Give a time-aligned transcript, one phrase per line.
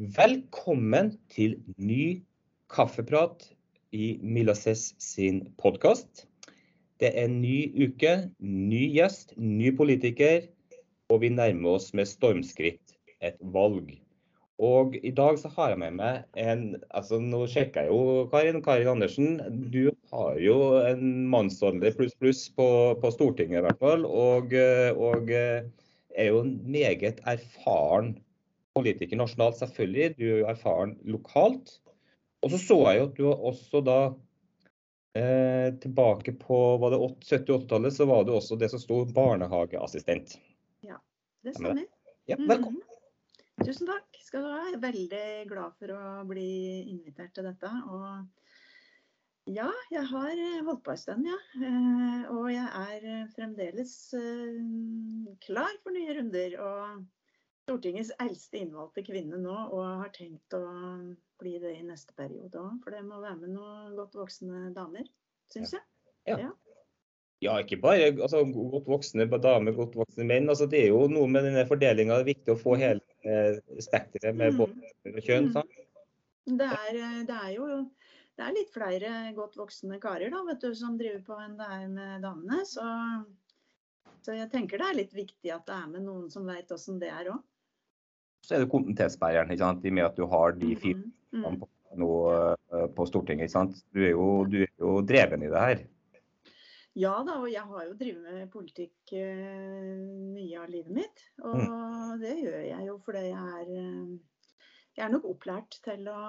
[0.00, 2.22] Velkommen til ny
[2.72, 3.42] kaffeprat
[3.92, 6.22] i Milases sin podkast.
[6.96, 10.46] Det er en ny uke, ny gjest, ny politiker,
[11.12, 13.90] og vi nærmer oss med stormskritt et valg.
[14.56, 16.64] Og i dag så har jeg med meg en
[16.96, 18.62] altså Nå sjekker jeg jo Karin.
[18.64, 19.36] Karin Andersen,
[19.68, 22.70] du har jo en mannsalder pluss pluss på,
[23.04, 24.08] på, Stortinget i hvert fall.
[24.08, 24.56] Og,
[24.96, 28.14] og er jo en meget erfaren
[28.76, 30.16] politiker nasjonalt, selvfølgelig.
[30.18, 31.78] Du er jo erfaren lokalt.
[32.44, 33.98] Og så så jeg jo at du også da
[35.18, 40.38] eh, tilbake på 70-80-tallet, så var du også det som sto barnehageassistent.
[40.86, 41.00] Ja,
[41.44, 41.84] det stemmer.
[42.30, 42.80] Ja, velkommen.
[42.80, 43.66] Mm.
[43.66, 44.60] Tusen takk skal du ha.
[44.68, 46.50] Jeg er veldig glad for å bli
[46.94, 47.68] invitert til dette.
[47.92, 51.36] Og ja, jeg har holdt på en stund, ja.
[51.60, 54.60] Eh, og jeg er fremdeles eh,
[55.44, 56.56] klar for nye runder.
[56.64, 57.02] Og
[57.70, 60.64] Stortingets eldste innvalgte kvinne nå, og har tenkt å
[61.38, 62.80] bli det i neste periode òg.
[62.82, 65.06] For det må være med noen godt voksne damer,
[65.54, 65.86] syns jeg.
[66.26, 66.40] Ja.
[66.48, 66.50] ja.
[67.40, 70.50] Ja, ikke bare altså, godt voksne damer, godt voksne menn.
[70.52, 72.18] Altså, det er jo noe med denne fordelinga.
[72.18, 75.14] Det er viktig å få hele eh, spekteret med både mm.
[75.14, 75.48] og kjønn.
[75.54, 75.78] Sant?
[76.50, 76.98] Det er,
[77.30, 77.68] det er, jo
[78.36, 81.70] det er litt flere godt voksne karer da, vet du, som driver på enn det
[81.78, 82.60] er med damene.
[82.68, 82.84] Så,
[84.20, 87.00] så, jeg tenker det er litt viktig at det er med noen som veit åssen
[87.00, 87.40] det er òg.
[88.46, 91.02] Så er det kontinuitetsbæreren, i med at du har de fire
[91.32, 91.60] mm, mm.
[91.60, 93.54] på, eh, på Stortinget.
[93.94, 95.84] Du er, jo, du er jo dreven i det her.
[96.98, 100.00] Ja da, og jeg har jo drevet med politikk uh,
[100.34, 101.22] mye av livet mitt.
[101.44, 102.18] Og mm.
[102.24, 104.18] det gjør jeg jo fordi jeg er uh,
[104.98, 106.20] jeg er nok opplært til å,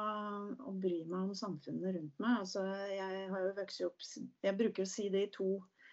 [0.54, 2.38] å, bry meg om samfunnet rundt meg.
[2.44, 4.06] Altså, jeg har jo vokst opp
[4.45, 5.50] Jeg bruker å si det i to,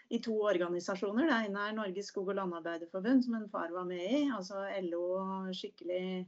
[0.08, 1.28] i to organisasjoner.
[1.28, 4.22] Det ene er Norges skog- og landarbeiderforbund, som en far var med i.
[4.32, 5.04] Altså LO
[5.56, 6.26] skikkelig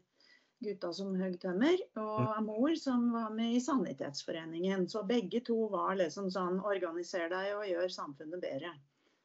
[0.61, 4.85] gutta som høgg tømmer, og en mor som var med i Sanitetsforeningen.
[4.93, 8.75] Så begge to var liksom sånn organiser deg og gjør samfunnet bedre.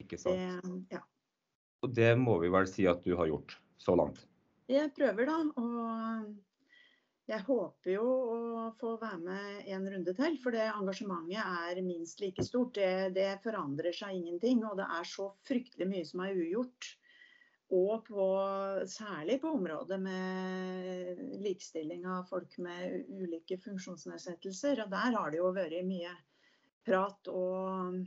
[0.03, 0.63] Ikke sant.
[0.63, 1.03] Det, ja.
[1.83, 4.23] Og det må vi vel si at du har gjort så langt?
[4.71, 5.41] Jeg prøver, da.
[5.59, 6.31] Og
[7.25, 10.35] jeg håper jo å få være med en runde til.
[10.43, 12.75] For det engasjementet er minst like stort.
[12.77, 14.61] Det, det forandrer seg ingenting.
[14.67, 16.91] Og det er så fryktelig mye som er ugjort.
[17.73, 18.25] Og på,
[18.91, 24.83] særlig på området med likestilling av folk med ulike funksjonsnedsettelser.
[24.85, 26.13] Og der har det jo vært mye
[26.85, 28.05] prat og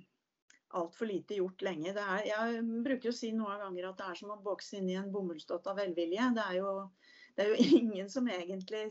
[0.78, 1.90] altfor lite gjort lenge.
[1.90, 4.98] Er, jeg bruker å si noen ganger at det er som å bokse inn i
[5.00, 6.30] en bomullsdott av velvilje.
[6.38, 6.72] Det er, jo,
[7.34, 8.86] det er jo ingen som egentlig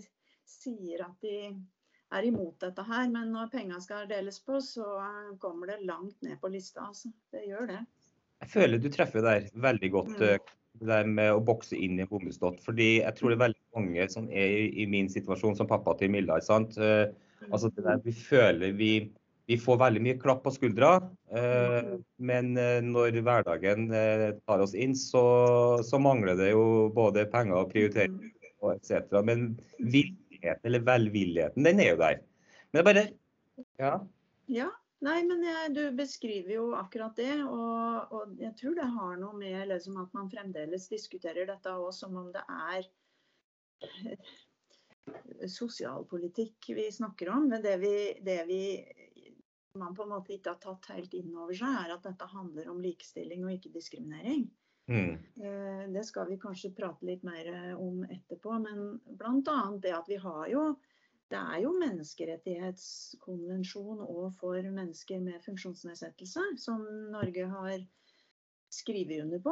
[0.48, 1.54] sier at de
[2.16, 4.86] er imot dette her, men når penga skal deles på, så
[5.44, 6.88] kommer det langt ned på lista.
[6.88, 7.12] Altså.
[7.34, 7.82] Det gjør det.
[8.44, 10.16] Jeg føler du treffer der veldig godt.
[10.16, 10.24] Mm.
[10.30, 12.60] Eh, det der med å bokse inn i en bomullsdott.
[12.62, 16.12] Fordi jeg tror det er veldig mange som er i, min situasjon som pappa til
[16.14, 16.38] Milla.
[16.46, 16.78] sant?
[16.78, 17.10] Uh,
[17.50, 18.92] altså det der Vi føler vi,
[19.50, 20.92] vi får veldig mye klapp på skuldra,
[21.34, 25.26] uh, men uh, når hverdagen tar oss inn, så,
[25.82, 28.22] så, mangler det jo både penger og prioritering
[28.62, 29.18] og etc.
[29.26, 29.56] Men
[30.38, 32.20] villigheten, eller velvilligheten, den er jo der.
[32.72, 33.08] Men det er bare
[33.78, 33.94] Ja.
[34.48, 34.70] ja.
[35.06, 37.44] Nei, men jeg, du beskriver jo akkurat det.
[37.46, 41.92] Og, og, jeg tror det har noe med liksom, at man fremdeles diskuterer dette òg
[41.94, 42.88] som om det er
[43.86, 44.32] eh,
[45.54, 47.46] sosialpolitikk vi snakker om.
[47.52, 47.94] Men det vi,
[48.26, 48.62] det vi
[49.78, 52.72] man på en måte ikke har tatt helt inn over seg, er at dette handler
[52.72, 54.48] om likestilling og ikke diskriminering.
[54.88, 55.14] Mm.
[55.44, 58.60] Eh, det skal vi kanskje prate litt mer om etterpå.
[58.64, 59.80] Men bl.a.
[59.84, 60.76] det at vi har jo
[61.28, 66.80] det er jo menneskerettighetskonvensjon òg for mennesker med funksjonsnedsettelse, som
[67.12, 67.84] Norge har
[68.72, 69.52] skrevet under på.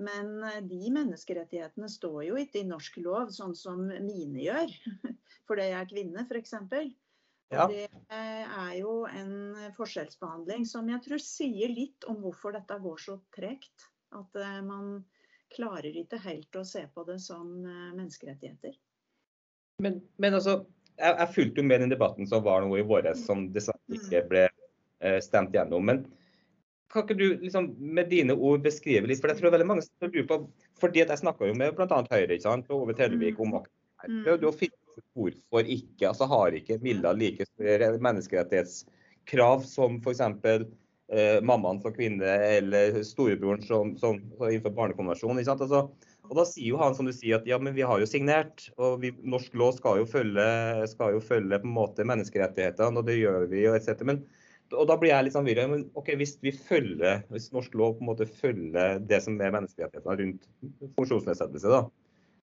[0.00, 4.74] Men eh, de menneskerettighetene står jo ikke i norsk lov, sånn som mine gjør.
[5.48, 6.56] Fordi jeg er kvinne, f.eks.
[7.50, 7.66] Ja.
[7.66, 9.32] Det er jo en
[9.74, 13.88] forskjellsbehandling som jeg tror sier litt om hvorfor dette går så tregt.
[14.16, 15.00] At eh, man
[15.54, 18.76] klarer ikke helt å se på det som eh, menneskerettigheter.
[19.82, 20.60] Men, men altså,
[20.96, 24.24] jeg, jeg fulgte jo med den debatten som var nå i våres, som dessverre ikke
[24.30, 25.86] ble eh, stemt gjennom.
[25.86, 26.04] Men
[26.90, 30.10] kan ikke du liksom, med dine ord beskrive litt, for jeg tror veldig mange som
[30.10, 30.42] lurer på
[30.80, 31.98] fordi Jeg snakka jo med bl.a.
[32.10, 34.22] Høyre ikke sant, og Ove Tellevik om akkurat mm.
[34.24, 40.22] Prøvde å finne hvorfor ikke altså har ikke Milla like menneskerettighetskrav som f.eks.
[41.10, 45.40] Eh, mammaen som kvinne eller storebroren som, som, innenfor barnekonvensjonen.
[45.40, 47.82] ikke sant, altså og Da sier jo han som du sier at ja, men vi
[47.82, 50.44] har jo signert, og vi, norsk lov skal jo følge,
[50.92, 54.04] skal jo følge på en måte menneskerettighetene, og det gjør vi jo etc.
[54.06, 54.22] Men
[54.70, 55.66] og da blir jeg litt sånn virret.
[55.72, 59.56] Men ok, hvis vi følger, hvis norsk lov på en måte følger det som er
[59.56, 60.46] menneskerettighetene rundt
[60.94, 61.80] funksjonsnedsettelse, da,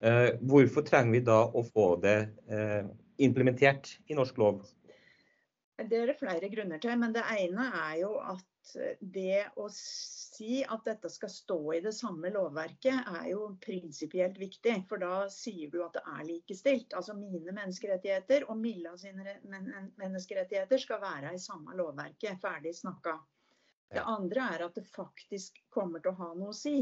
[0.00, 2.18] Eh, hvorfor trenger vi da å få det
[2.52, 2.84] eh,
[3.24, 4.58] implementert i norsk lov?
[5.76, 6.96] Det er det flere grunner til.
[7.00, 8.44] Men det ene er jo at
[9.00, 14.74] det å si at dette skal stå i det samme lovverket, er jo prinsipielt viktig.
[14.88, 16.96] For da sier du at det er likestilt.
[16.98, 22.40] Altså mine menneskerettigheter og Milla sine menneskerettigheter skal være i samme lovverket.
[22.42, 23.18] Ferdig snakka.
[23.92, 26.80] Det andre er at det faktisk kommer til å ha noe å si.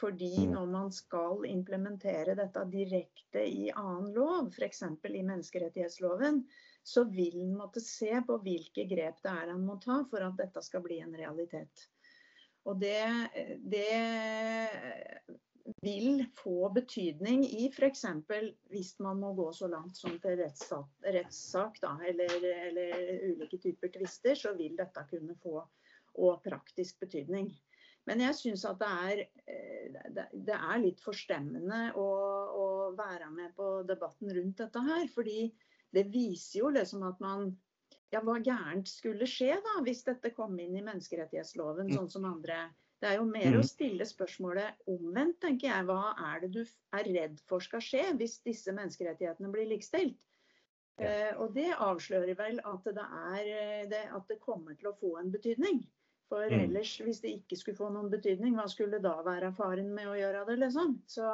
[0.00, 0.52] Fordi mm.
[0.54, 4.82] når man skal implementere dette direkte i annen lov, f.eks.
[4.82, 6.42] i menneskerettighetsloven,
[6.82, 10.38] så vil en måtte se på hvilke grep det er en må ta for at
[10.40, 11.86] dette skal bli en realitet.
[12.68, 13.00] Og det,
[13.60, 13.88] det
[15.84, 18.04] vil få betydning i f.eks.
[18.72, 22.36] hvis man må gå så langt som til rettssak, eller,
[22.66, 25.60] eller, ulike typer tvister, så vil dette kunne få
[26.20, 27.52] og praktisk betydning.
[28.08, 29.98] Men jeg syns at det er, eh,
[30.32, 32.06] det er, litt forstemmende å,
[32.50, 32.66] å
[32.98, 35.04] være med på debatten rundt dette her.
[35.14, 35.52] fordi
[35.94, 37.50] det viser jo liksom at man
[38.10, 41.96] ja, hva gærent skulle skje da, hvis dette kom inn i menneskerettighetsloven, mm.
[41.98, 42.64] sånn som andre.
[43.00, 43.68] Det er jo mer å mm.
[43.68, 45.86] stille spørsmålet omvendt, tenker jeg.
[45.88, 46.60] Hva er det du
[46.98, 50.18] er redd for skal skje hvis disse menneskerettighetene blir likestilt?
[51.00, 54.96] Eh, og det avslører vel at det, er, eh, det, at det kommer til å
[55.00, 55.80] få en betydning.
[56.30, 56.66] For mm.
[56.66, 60.18] ellers, hvis det ikke skulle få noen betydning, hva skulle da være faren med å
[60.18, 60.98] gjøre det, liksom?
[61.10, 61.30] Så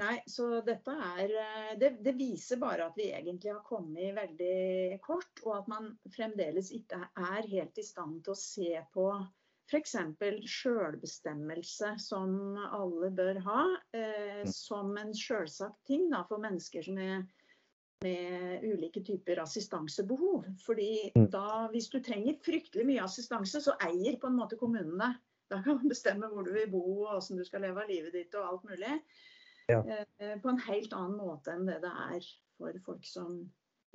[0.00, 4.96] Nei, så dette er eh, det, det, viser bare at vi egentlig har kommet veldig
[5.04, 9.10] kort, og at man fremdeles ikke er helt i stand til å se på
[9.70, 9.94] f.eks.
[10.50, 12.32] sjølbestemmelse, som
[12.64, 14.48] alle bør ha, eh, mm.
[14.50, 17.26] som en sjølsagt ting da, for mennesker som er
[18.00, 20.48] med ulike typer assistansebehov.
[20.64, 21.26] Fordi mm.
[21.30, 25.20] da, hvis du trenger fryktelig mye assistanse, så eier på en måte kommunen deg.
[25.50, 28.14] Da kan man bestemme hvor du vil bo og hvordan du skal leve av livet
[28.16, 28.96] ditt og alt mulig.
[29.70, 29.80] Ja.
[30.18, 32.28] Eh, på en helt annen måte enn det det er
[32.60, 33.40] for folk som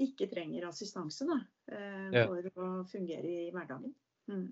[0.01, 1.39] ikke trenger assistanse da,
[1.71, 2.25] eh, ja.
[2.27, 3.93] for å fungere i hverdagen.
[4.31, 4.47] Mm.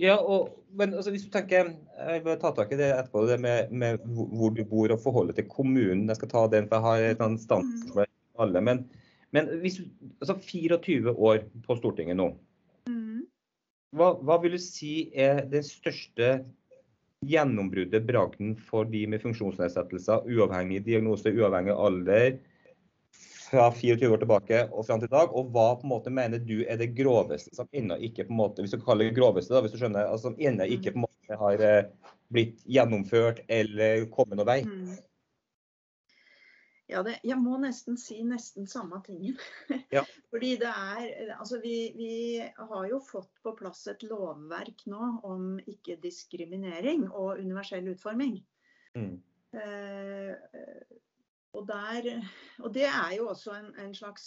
[0.00, 3.38] Ja, og, men altså, hvis du tenker, Jeg vil ta tak i det etterpå, det
[3.42, 6.08] med, med hvor du bor og forholdet til kommunen.
[6.08, 8.08] Jeg skal ta den, for jeg har et standpunkt for
[8.42, 8.62] alle.
[8.64, 8.80] Men,
[9.30, 9.78] men hvis,
[10.20, 12.32] altså 24 år på Stortinget nå.
[12.88, 13.28] Mm.
[13.94, 16.32] Hva, hva, vil du si er den største
[17.22, 22.40] gjennombruddet, bragden for de med funksjonsnedsettelser, uavhengig diagnose, uavhengig alder,
[23.52, 25.32] fra 24 år tilbake og fram til i dag?
[25.36, 28.40] Og hva på en måte mener du er det groveste som ennå ikke på en
[28.40, 31.06] måte, hvis du kaller det groveste, da, hvis du skjønner, altså som ikke på en
[31.06, 34.60] måte har eh, blitt gjennomført eller kommet noen vei?
[34.64, 34.94] Mm.
[36.90, 39.38] Ja, det, jeg må nesten si nesten samme tingen.
[39.94, 40.02] Ja.
[40.32, 45.54] Fordi det er Altså, vi, vi, har jo fått på plass et lovverk nå om
[45.62, 48.40] ikke-diskriminering og universell utforming.
[48.98, 49.14] Mm.
[49.52, 50.34] Eh,
[51.52, 52.08] og, der,
[52.60, 54.26] og, det er jo også en, en, slags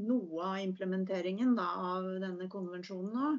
[0.00, 3.32] Noe av implementeringen da, av denne konvensjonen nå.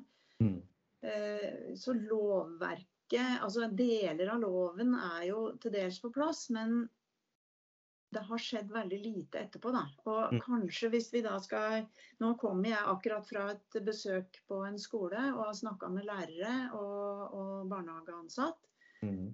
[0.44, 0.60] Mm.
[1.02, 6.84] Eh, så lovverket, altså deler av loven er jo til dels på plass, men
[8.14, 9.84] det har skjedd veldig lite etterpå, da.
[10.08, 10.42] Og mm.
[10.46, 11.86] kanskje hvis vi da skal
[12.22, 16.54] Nå kommer jeg akkurat fra et besøk på en skole og har snakka med lærere
[16.78, 18.70] og, og barnehageansatt.
[19.04, 19.34] Mm.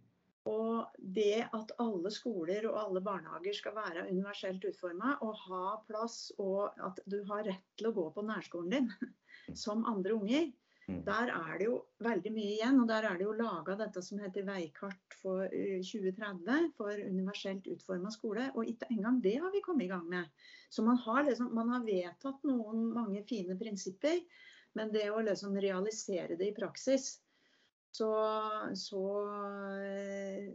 [0.50, 6.32] Og det at alle skoler og alle barnehager skal være universelt utforma og ha plass,
[6.40, 8.90] og at du har rett til å gå på nærskolen din
[9.64, 10.50] som andre unger,
[10.90, 11.02] Mm.
[11.06, 12.80] Der er det jo veldig mye igjen.
[12.82, 17.70] Og der er det jo laga dette som heter Veikart for 2030 eh, for universelt
[17.70, 18.50] utforma skole.
[18.56, 20.30] Og ikke engang det har vi kommet i gang med.
[20.70, 24.22] Så man har, liksom, man har vedtatt noen mange fine prinsipper,
[24.78, 27.16] men det å liksom realisere det i praksis
[27.92, 28.10] så,
[28.78, 29.04] så
[29.82, 30.50] eh,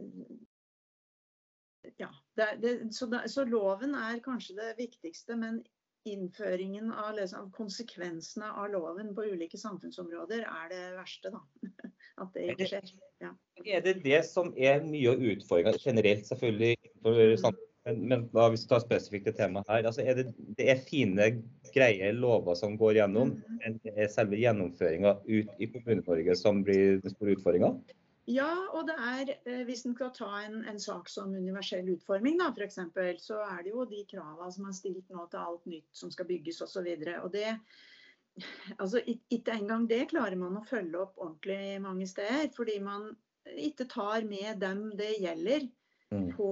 [1.99, 5.59] ja, det, det, så, så, loven er kanskje det viktigste, men
[6.05, 11.41] innføringen av liksom, konsekvensene av loven på ulike samfunnsområder er det verste, da.
[12.21, 12.91] At det ikke skjer.
[13.23, 13.31] Ja.
[13.65, 18.65] Er det det som er mye av utfordringa generelt, selvfølgelig, for, men, men da, hvis
[18.65, 19.83] vi tar spesifikt det temaet her.
[19.89, 21.27] Altså, er det, det, er fine,
[21.75, 23.59] greie lover som går gjennom, mm.
[23.61, 27.73] men det er selve gjennomføringa ut i Kommune-Norge som blir den store utfordringa?
[28.25, 32.39] Ja, og det er, eh, hvis en skal ta en, en, sak som universell utforming,
[32.41, 32.79] da, f.eks.,
[33.21, 36.29] så er det jo de kravene som er stilt nå til alt nytt som skal
[36.29, 36.89] bygges osv.
[38.81, 42.49] Altså, ikke engang det klarer man å følge opp ordentlig mange steder.
[42.55, 43.11] Fordi man
[43.45, 45.69] ikke tar med dem det gjelder,
[46.11, 46.31] mm.
[46.35, 46.51] på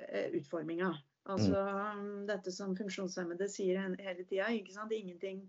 [0.00, 0.94] eh, utforminga.
[1.30, 1.62] Altså
[2.00, 2.26] mm.
[2.26, 4.48] dette som funksjonshemmede sier hele tida.
[4.50, 5.44] Ingenting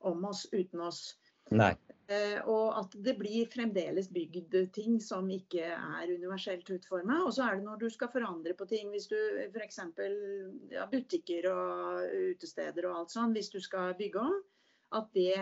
[0.00, 1.18] om oss uten oss.
[1.50, 1.72] Nei.
[2.10, 7.20] Eh, og at det blir fremdeles bygd ting som ikke er universelt utforma.
[7.26, 9.16] Og så er det når du skal forandre på ting, hvis du
[9.46, 9.78] f.eks.
[10.74, 14.38] Ja, butikker og utesteder og alt sånn, hvis du skal bygge om,
[14.98, 15.38] at det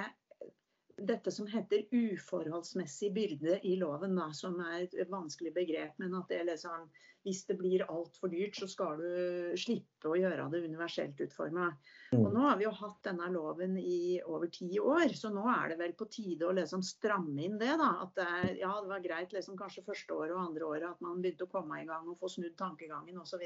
[0.99, 5.95] dette som heter uforholdsmessig byrde i loven, da, som er et vanskelig begrep.
[6.03, 6.89] Men at det liksom,
[7.29, 11.69] hvis det blir altfor dyrt, så skal du slippe å gjøre det universelt utforma.
[12.15, 12.23] Mm.
[12.23, 15.75] Og nå har vi jo hatt denne loven i over ti år, så nå er
[15.75, 17.75] det vel på tide å liksom stramme inn det.
[17.77, 20.89] da, at det, er, ja, det var greit liksom kanskje første året og andre året
[20.89, 23.45] at man begynte å komme i gang og få snudd tankegangen osv.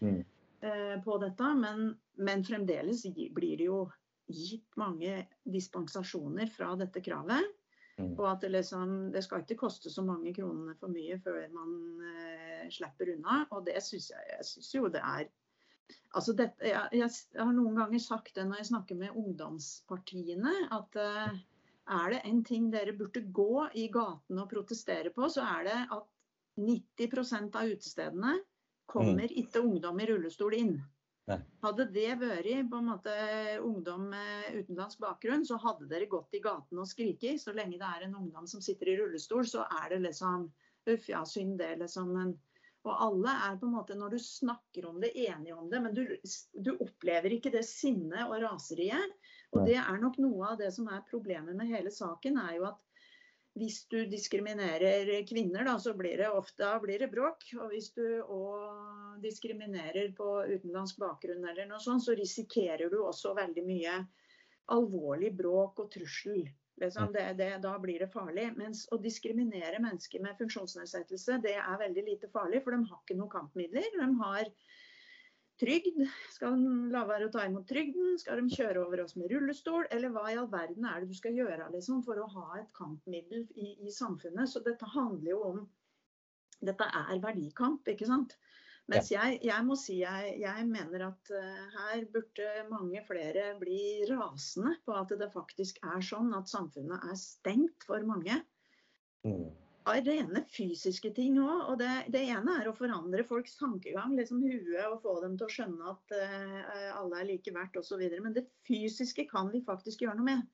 [0.00, 0.22] Mm.
[0.62, 3.82] Eh, på dette, men, men fremdeles blir det jo
[4.32, 7.52] gitt mange dispensasjoner fra dette kravet.
[8.02, 8.16] Mm.
[8.18, 11.76] Og at det, liksom, det skal ikke koste så mange kronene for mye før man
[12.08, 13.42] eh, slipper unna.
[13.54, 15.30] Og det syns jeg, jeg synes jo det er
[16.16, 21.00] altså dette, jeg, jeg, har noen ganger sagt det når jeg snakker med ungdomspartiene, at
[21.00, 21.42] eh,
[21.92, 25.78] er det en ting dere burde gå i gatene og protestere på, så er det
[25.98, 26.08] at
[26.62, 28.36] 90% av utestedene
[28.92, 29.38] kommer mm.
[29.42, 30.76] ikke ungdom i rullestol inn.
[31.62, 33.12] Hadde det vært på en måte
[33.62, 37.38] ungdom med utenlandsk bakgrunn, så hadde dere gått i gatene og skriket.
[37.42, 40.50] Så lenge det er en ungdom som sitter i rullestol, så er det liksom
[40.90, 42.08] Uff, ja, synd det, liksom.
[42.10, 42.32] Men,
[42.82, 45.94] og alle er på en måte, når du snakker om det, enige om det, men
[45.94, 46.02] du,
[46.58, 49.14] du opplever ikke det sinnet og raseriet.
[49.52, 52.66] Og det er nok noe av det som er problemet med hele saken, er jo
[52.72, 52.80] at
[53.58, 57.44] hvis du diskriminerer kvinner, da, så blir det ofte blir det bråk.
[57.60, 63.34] Og hvis du òg diskriminerer på utenlandsk bakgrunn eller noe sånt, så risikerer du også
[63.36, 63.98] veldig mye
[64.72, 66.46] alvorlig bråk og trussel.
[66.80, 67.12] Liksom.
[67.12, 68.48] Det, det, da blir det farlig.
[68.56, 73.18] Mens å diskriminere mennesker med funksjonsnedsettelse, det er veldig lite farlig, for de har ikke
[73.20, 73.90] noen kampmidler.
[73.98, 74.48] De har
[75.62, 76.00] trygd?
[76.34, 78.16] Skal de la være å ta imot trygden?
[78.20, 79.86] Skal de kjøre over oss med rullestol?
[79.94, 82.72] Eller hva i all verden er det du skal gjøre liksom, for å ha et
[82.76, 84.50] kampmiddel i, i, samfunnet?
[84.50, 85.62] Så dette handler jo om
[86.62, 88.36] Dette er verdikamp, ikke sant?
[88.86, 94.04] Mens jeg, jeg må si jeg, jeg mener at uh, her burde mange flere bli
[94.06, 98.38] rasende på at det faktisk er sånn at samfunnet er stengt for mange.
[99.26, 99.50] Mm
[99.86, 101.68] rene fysiske ting òg.
[101.72, 105.48] Og det, det, ene er å forandre folks tankegang, liksom huet, og få dem til
[105.48, 108.02] å skjønne at uh, alle er like verdt osv.
[108.22, 110.44] Men det fysiske kan vi faktisk gjøre noe med.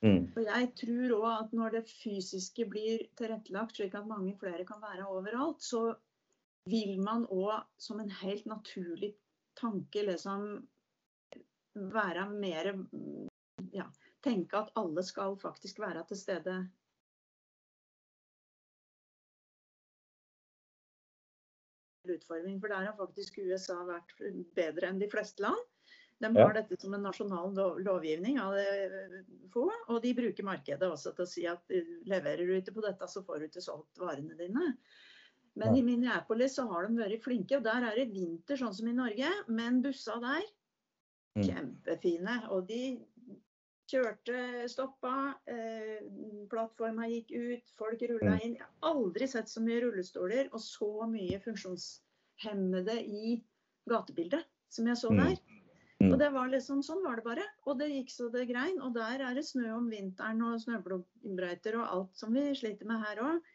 [0.00, 0.30] Mm.
[0.32, 4.80] Og jeg tror òg at når det fysiske blir tilrettelagt slik at mange flere kan
[4.80, 5.90] være overalt, så
[6.70, 9.14] vil man òg som en helt naturlig
[9.60, 10.46] tanke liksom
[11.74, 12.72] være mer
[13.72, 13.86] ja,
[14.20, 16.54] Tenke at alle skal faktisk være til stede
[22.16, 22.58] utforming.
[22.62, 24.16] For der har faktisk USA vært
[24.56, 25.68] bedre enn de fleste land.
[26.20, 26.60] De har ja.
[26.60, 29.22] dette som en nasjonal lovgivning av det
[29.54, 32.84] få, og de bruker markedet også til å si at eh, leverer du ikke på
[32.84, 34.74] dette, så får du ikke solgt varene dine.
[35.56, 35.78] Men ja.
[35.80, 38.94] i Minneapolis så har de vært flinke, og der er det vinter sånn som i
[38.94, 39.30] Norge.
[39.48, 40.44] Men bussa der,
[41.38, 41.46] mm.
[41.48, 42.36] kjempefine.
[42.52, 42.82] Og de
[43.90, 46.00] kjørte, stoppa, eh,
[46.50, 48.42] plattforma gikk ut, folk rulla mm.
[48.46, 48.56] inn.
[48.58, 53.38] Jeg har aldri sett så mye rullestoler og så mye funksjonshemmede i
[53.90, 55.22] gatebildet som jeg så mm.
[55.24, 55.40] der.
[56.08, 57.46] Og det var liksom, Sånn var det bare.
[57.68, 58.78] Og det gikk så det grein.
[58.80, 63.02] Og der er det snø om vinteren og snøblombrøyter og alt som vi sliter med
[63.04, 63.50] her òg.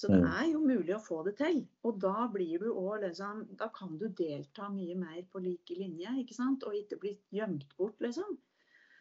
[0.00, 1.58] Så det er jo mulig å få det til.
[1.84, 6.14] Og da blir du også liksom Da kan du delta mye mer på like linje,
[6.22, 6.64] ikke sant?
[6.64, 8.38] Og ikke bli gjemt bort, liksom.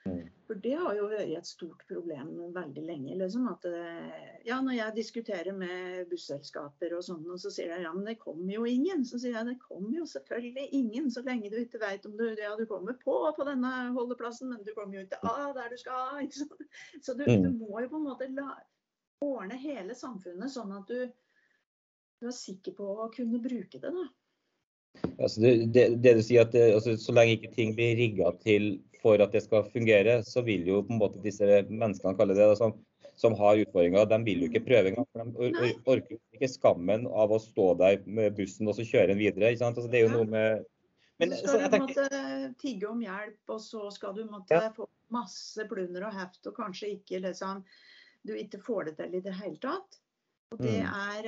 [0.04, 0.28] Mm.
[0.50, 3.14] For det har jo vært et stort problem veldig lenge.
[3.20, 7.84] Liksom, at, eh, ja, når jeg diskuterer med busselskaper og sånn, og så sier de
[7.84, 9.04] ja, men det kommer jo ingen.
[9.06, 12.26] Så sier jeg det kommer jo selvfølgelig ingen, så lenge du ikke vet om du
[12.32, 15.78] ja, du kommer på på denne holdeplassen, men du kommer jo ikke av der du
[15.78, 16.18] skal.
[16.26, 16.66] Ikke sant?
[17.06, 17.62] Så du, du, mm.
[17.62, 18.50] må jo på en måte la,
[19.22, 21.06] ordne hele samfunnet sånn at du,
[22.24, 23.94] du er sikker på å kunne bruke det.
[23.94, 24.10] da.
[25.22, 28.34] Altså det, det, det, du sier at det, altså, Så lenge ikke ting blir rigga
[28.42, 32.38] til for at det skal fungere, så vil jo på en måte disse menneskene kalle
[32.38, 32.74] det, som,
[33.20, 35.08] som har utfordringer, de vil jo ikke prøve engang.
[35.14, 38.88] For de or, or, orker ikke skammen av å stå der med bussen og så
[38.88, 39.52] kjøre den videre.
[39.52, 39.80] ikke sant?
[39.80, 40.68] Altså, det er jo noe med
[41.20, 42.04] men, så skal så, du tenker...
[42.04, 44.70] måtte tigge om hjelp, og så skal du måtte ja.
[44.76, 47.66] få masse plunder og heft, og kanskje ikke liksom
[48.28, 50.00] Du ikke får det til i det hele tatt.
[50.52, 50.88] Og det mm.
[50.92, 51.28] er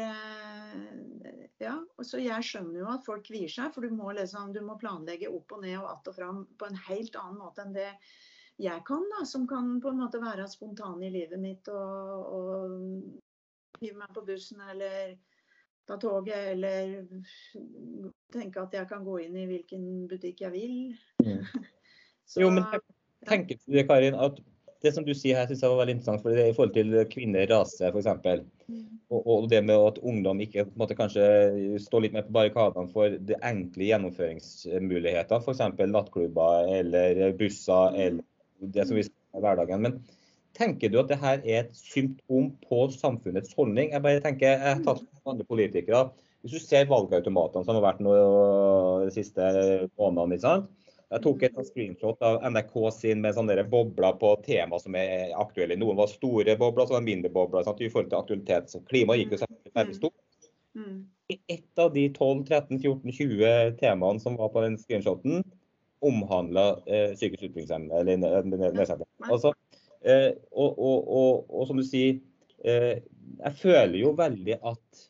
[1.67, 4.61] eh, og så jeg skjønner jo at folk kvier seg, for du må, liksom, du
[4.65, 7.73] må planlegge opp og ned og att og fram på en helt annen måte enn
[7.75, 7.89] det
[8.61, 13.81] jeg kan, da, som kan på en måte være spontan i livet mitt og, og
[13.81, 15.15] hive meg på bussen eller
[15.89, 17.07] ta toget eller
[18.33, 20.75] tenke at jeg kan gå inn i hvilken butikk jeg vil.
[21.25, 21.45] Mm.
[22.31, 22.67] Så, jo, men
[23.27, 24.37] tenker du det, Karin, at
[24.81, 26.21] det som du sier her, synes jeg var veldig interessant.
[26.23, 28.07] for det er I forhold til kvinner, rase f.eks.
[28.67, 28.85] Mm.
[29.11, 33.13] Og, og det med at ungdom ikke måte, kanskje står litt mer på barrikadene for
[33.29, 35.43] de enkle gjennomføringsmuligheter.
[35.43, 35.61] F.eks.
[35.93, 38.01] nattklubber eller busser mm.
[38.07, 39.85] eller det som vi ser i hverdagen.
[39.85, 40.01] Men
[40.57, 43.93] tenker du at dette er et symptom på samfunnets holdning?
[43.93, 46.07] Jeg bare tenker, jeg har tatt andre politikere.
[46.41, 48.13] Hvis du ser valgautomatene som har vært nå
[49.05, 49.45] de siste
[49.93, 50.71] månedene, ikke sant?
[51.11, 55.75] Jeg tok et screenshot av NRK sin med sånne bobler på tema som er aktuelle.
[55.79, 57.65] Noen var store bobler, så var mindre bobler.
[57.67, 57.81] Sant?
[57.83, 58.75] i forhold til aktualitet.
[58.87, 60.47] Klima gikk jo selvfølgelig veldig stort.
[61.31, 65.43] Et Ett av de 12-13-14-20 temaene som var på den screenshoten,
[66.01, 69.05] omhandla eh, psykisk utviklingshemmede eller nedsatte.
[69.27, 69.53] Altså,
[70.01, 72.19] eh, og, og, og, og, som du sier,
[72.65, 73.03] eh,
[73.37, 75.03] jeg føler jo veldig at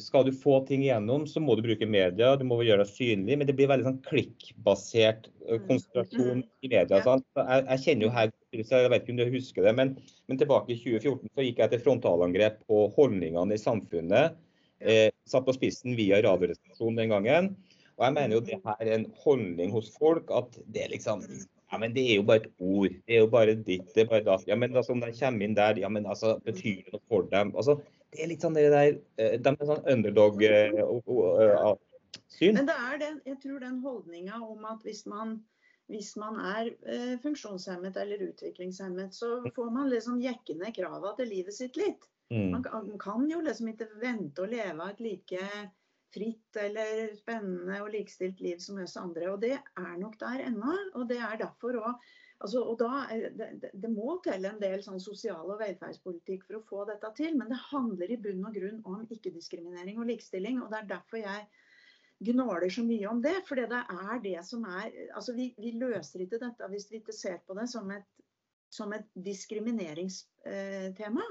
[0.00, 3.36] skal du få ting igjennom, så må du bruke media, du må gjøre deg synlig.
[3.38, 5.66] Men det blir veldig sånn klikkbasert eh, mm.
[5.68, 7.02] konsentrasjon i media.
[7.02, 9.94] Jeg, jeg, kjenner jo her, jeg vet ikke om du husker det, men,
[10.30, 14.38] men, tilbake i 2014 så gikk jeg til frontalangrep på holdningene i samfunnet.
[14.80, 17.52] Eh, satt på spissen via Radioresepsjonen den gangen.
[17.96, 21.22] Og jeg mener jo det her er en holdning hos folk at det er liksom
[21.66, 22.92] ja, men det er jo bare et ord.
[23.08, 24.44] Det er jo bare ditt, det er bare datt.
[24.46, 27.26] Ja, men altså, om de kommer inn der, ja, men altså, betyr det noe for
[27.32, 27.50] dem?
[27.58, 27.80] Altså,
[28.12, 30.78] det er litt sånn det der eh, De er sånn underdog-syn.
[30.78, 35.38] Eh, Men det er den, jeg tror den holdninga om at hvis man,
[35.92, 41.32] hvis man er eh, funksjonshemmet eller utviklingshemmet, så får man liksom jekke ned krava til
[41.34, 42.06] livet sitt litt.
[42.30, 42.50] Mm.
[42.56, 45.50] Man, man, kan jo liksom ikke vente å leve et like
[46.14, 49.28] fritt eller spennende og likestilt liv som oss andre.
[49.32, 50.74] Og det er nok der ennå.
[50.96, 52.08] Og det er derfor òg
[52.44, 52.88] Altså, og da,
[53.32, 57.36] det, det, må til en del sånn sosial- og velferdspolitikk for å få dette til.
[57.38, 60.56] Men det handler i bunn og grunn om ikke-diskriminering og likestilling.
[60.60, 61.40] og Det er derfor jeg
[62.28, 63.36] gnåler så mye om det.
[63.48, 67.16] For det er det som er altså vi, vi, løser ikke dette hvis vi ikke
[67.16, 68.08] ser på det som et,
[68.72, 71.24] som et diskrimineringstema.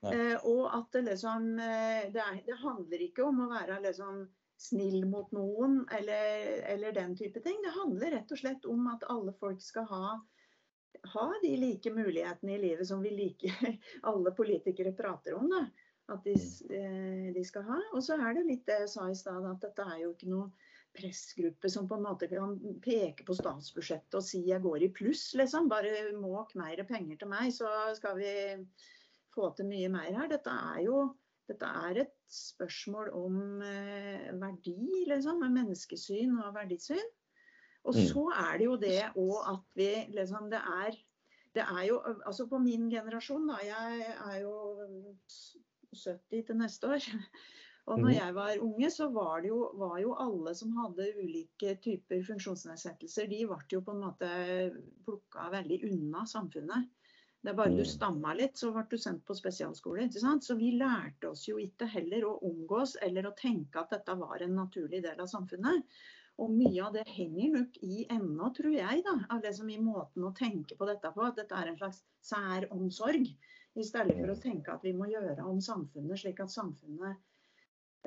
[0.00, 4.14] Eh, og at det liksom eh, det, er, det handler ikke om å være liksom
[4.60, 7.62] snill mot noen, eller, eller, den type ting.
[7.64, 10.08] Det handler rett og slett om at alle folk skal ha,
[11.14, 13.54] ha de like mulighetene i livet som vi like,
[14.10, 15.48] alle politikere prater om.
[15.48, 15.62] Da.
[16.12, 16.34] At de,
[16.76, 17.78] eh, de, skal ha.
[17.94, 20.28] Og så er det litt det jeg sa i stad, at dette er jo ikke
[20.34, 20.50] noe
[20.98, 25.30] pressgruppe som på en måte kan peke på statsbudsjettet og si jeg går i pluss,
[25.40, 25.70] liksom.
[25.72, 28.34] Bare måk mer penger til meg, så skal vi
[29.32, 30.28] få til mye mer her.
[30.34, 31.04] Dette er jo
[31.50, 35.42] dette er et spørsmål om eh, verdi, liksom.
[35.50, 37.08] Menneskesyn og verdisyn.
[37.84, 38.02] Og mm.
[38.10, 40.98] så er det jo det òg at vi liksom Det er
[41.56, 41.96] det er jo
[42.28, 43.56] Altså på min generasjon, da.
[43.64, 44.54] Jeg er jo
[45.94, 47.08] 70 til neste år.
[47.90, 48.14] Og når mm.
[48.14, 53.26] jeg var unge, så var det jo, var jo alle som hadde ulike typer funksjonsnedsettelser,
[53.26, 54.28] de ble jo på en måte
[55.06, 56.86] plukka veldig unna samfunnet.
[57.40, 57.88] Det er bare du mm.
[57.88, 60.04] stamma litt, så ble du sendt på spesialskole.
[60.04, 60.44] ikke sant?
[60.44, 64.44] Så vi lærte oss jo ikke heller å omgås eller å tenke at dette var
[64.44, 65.86] en naturlig del av samfunnet.
[66.40, 69.80] Og mye av det henger nok i ennå, tror jeg, da, av det som i
[69.80, 71.24] måten å tenke på dette på.
[71.24, 73.32] At dette er en slags sær omsorg.
[73.78, 74.44] I stedet for å mm.
[74.44, 77.20] tenke at vi må gjøre om samfunnet slik at samfunnet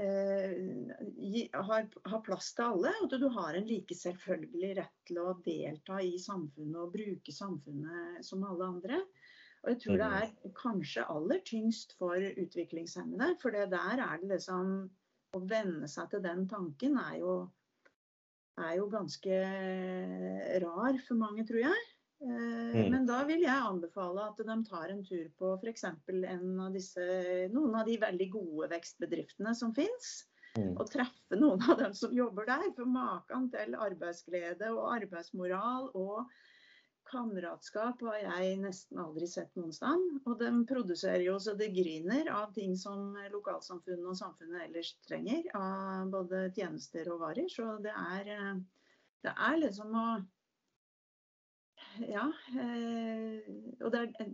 [0.02, 2.93] eh, har, har, plass til alle.
[3.02, 7.34] Og at du har en like selvfølgelig rett til å delta i samfunnet og bruke
[7.34, 9.04] samfunnet som alle andre.
[9.63, 10.15] Og jeg tror det mm.
[10.19, 13.38] er kanskje aller tyngst for utviklingshemmede.
[13.41, 14.76] For det der er det liksom
[15.34, 17.32] Å venne seg til den tanken er jo,
[18.62, 19.38] er jo ganske
[20.62, 21.88] rar for mange, tror jeg.
[22.23, 22.91] Eh, mm.
[22.93, 25.88] Men da vil jeg anbefale at de tar en tur på f.eks.
[26.13, 30.13] noen av de veldig gode vekstbedriftene som fins.
[30.54, 30.76] Mm.
[30.78, 32.69] Og treffe noen av dem som jobber der.
[32.78, 36.30] For maken til arbeidsglede og arbeidsmoral og
[37.13, 40.06] Kameratskap har jeg nesten aldri sett noen sted.
[40.26, 45.45] Og de produserer jo så det griner av ting som lokalsamfunnet og samfunnet ellers trenger.
[45.58, 47.49] Av både tjenester og varer.
[47.52, 48.58] Så det er,
[49.26, 50.08] det er liksom å
[52.10, 52.26] Ja.
[52.58, 53.45] Eh,
[53.84, 54.32] og det er,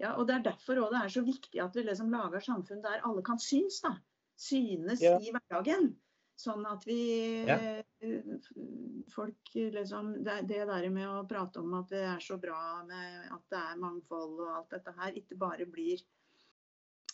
[0.00, 3.04] ja, og det er derfor det er så viktig at vi liksom lager samfunn der
[3.04, 3.82] alle kan synes.
[3.84, 3.98] da.
[4.40, 5.18] Synes ja.
[5.20, 5.92] i hverdagen.
[6.34, 6.98] Sånn at vi
[7.46, 7.56] ja.
[8.02, 8.14] Eh,
[9.14, 13.30] folk liksom det, det, der med å prate om at det er så bra med
[13.32, 16.02] at det er mangfold og alt dette her, ikke bare blir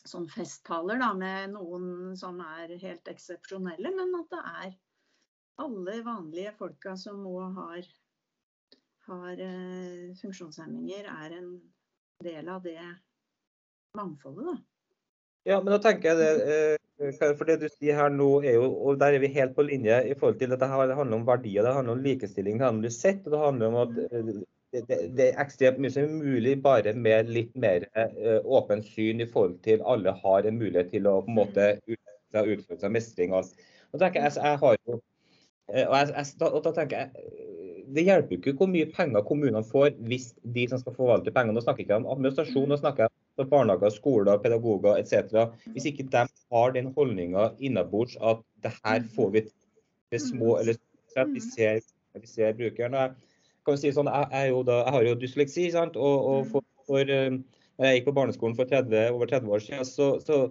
[0.09, 4.79] sånn festtaler da, med noen som er helt eksepsjonelle, men at det er
[5.61, 7.89] alle vanlige folka som òg har,
[9.11, 11.51] har uh, funksjonshemminger, er en
[12.25, 12.81] del av det
[13.99, 14.49] mangfoldet.
[14.49, 14.57] da.
[15.51, 18.69] Ja, men da tenker jeg det, eh, for det du sier her nå er jo,
[18.69, 21.65] og der er vi helt på linje i forhold til at det handler om verdier,
[21.65, 24.33] det handler om likestilling, det handler om sett, og det handler om at eh,
[24.71, 28.87] det, det, det, er ekstremt mye som er mulig bare med litt mer uh, åpent
[28.87, 32.93] syn i forhold til alle har en mulighet til å på en måte utføre seg
[32.95, 33.35] mestring.
[33.35, 33.49] Og,
[33.91, 37.49] og tenker jeg, jeg har jo, uh, og, jeg, jeg, og da tenker jeg
[37.91, 41.65] det hjelper ikke hvor mye penger kommunene får hvis de som skal forvalte pengene, nå
[41.65, 45.51] snakker jeg ikke om administrasjon, nå snakker jeg om barnehager, skoler, pedagoger etc.
[45.75, 49.45] Hvis ikke de har den holdninga innabords at det her får vi
[50.11, 51.81] til små eller stort, vi ser,
[52.15, 52.95] vi ser brukeren.
[52.95, 53.15] Jeg,
[53.67, 55.97] kan si sånn, jeg, jo da, jeg har jo dysleksi, sant?
[55.97, 57.39] og, og for, for, eh,
[57.79, 60.43] når jeg gikk på barneskolen for 30, over 30 år siden, så, så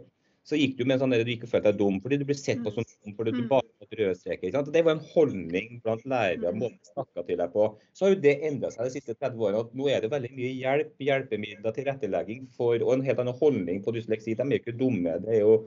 [0.48, 2.36] så gikk du med en sånn der du ikke følte deg dum fordi du ble
[2.38, 2.76] sett på mm.
[2.76, 3.50] som dum fordi du mm.
[3.52, 4.56] bare hadde røde streker.
[4.74, 6.62] Det var en holdning blant lærere, mm.
[6.64, 7.66] måten de snakka til deg på.
[7.94, 9.66] Så har jo det endra seg de siste 30 årene.
[9.66, 13.84] at Nå er det veldig mye hjelp, hjelpemidler, tilrettelegging for, og en helt annen holdning
[13.86, 14.38] på dysleksi.
[14.40, 15.20] De er jo ikke dumme.
[15.26, 15.60] Det er jo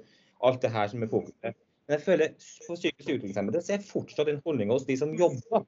[0.42, 1.60] alt det her som er fokuset.
[1.86, 2.34] Men jeg føler
[2.66, 5.64] for psykisk utviklingshemmede så er fortsatt den holdninga hos de som jobber.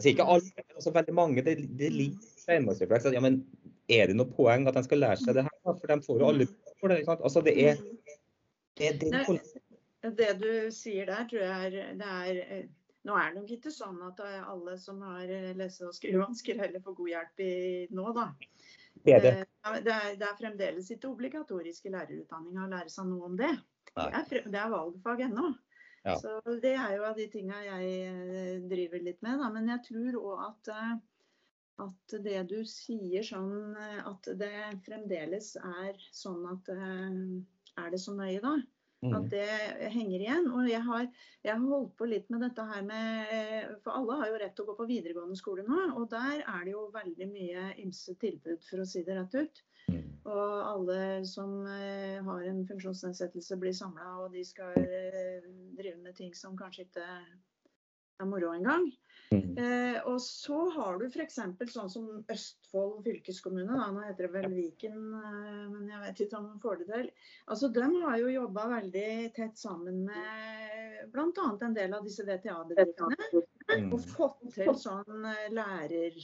[0.00, 1.42] Altså ikke alle, men også veldig mange.
[1.44, 3.42] Det, det ligger at, Ja, men
[3.90, 5.56] er det noe poeng at de skal lære seg det her?
[5.66, 6.46] For de får jo alle
[6.80, 7.02] for det.
[7.08, 7.82] Altså, det er
[8.78, 12.68] det, det, det, du sier der, tror jeg er, det er eh,
[13.08, 16.82] Nå er det nok ikke sånn at alle som har eh, lese- og skrivevansker heller
[16.84, 17.52] får god hjelp i
[17.96, 18.26] nå, da.
[19.00, 19.14] Det.
[19.16, 19.38] Eh,
[19.80, 23.54] det er, det er fremdeles ikke obligatorisk i lærerutdanninga å lære seg noe om det.
[23.94, 25.54] Det er, det er valgfag ennå.
[26.04, 26.18] Ja.
[26.20, 29.40] Så Det er jo av de tinga jeg driver litt med.
[29.40, 29.48] Da.
[29.52, 30.70] Men jeg tror òg at,
[31.86, 34.52] at det du sier sånn at det
[34.84, 36.70] fremdeles er sånn at
[37.78, 38.58] er det så nøye da?
[39.00, 39.28] At mm.
[39.32, 40.46] det henger igjen.
[40.52, 41.06] Og jeg har,
[41.44, 44.66] jeg har, holdt på litt med dette her med For alle har jo rett til
[44.66, 45.86] å gå på videregående skole nå.
[45.96, 49.62] Og der er det jo veldig mye ymse tilbud, for å si det rett ut.
[49.88, 50.02] Mm.
[50.28, 56.18] Og alle som eh, har en funksjonsnedsettelse blir samla, og de skal eh, drive med
[56.20, 57.06] ting som kanskje ikke
[58.20, 58.84] er moro engang.
[59.30, 59.58] Mm.
[59.58, 61.36] Eh, og så har du f.eks.
[61.70, 66.40] sånn som Østfold fylkeskommune, da, nå heter det vel Viken, eh, men jeg vet ikke
[66.40, 67.10] om de får det til.
[67.46, 71.46] Altså, De har jo jobba veldig tett sammen med bl.a.
[71.68, 73.30] en del av disse VTA-bedriftene.
[73.70, 73.92] Mm.
[73.94, 76.18] Og fått til sånn eh, lærer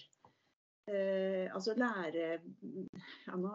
[0.86, 2.26] Eh, altså lære
[3.26, 3.48] ja, Nå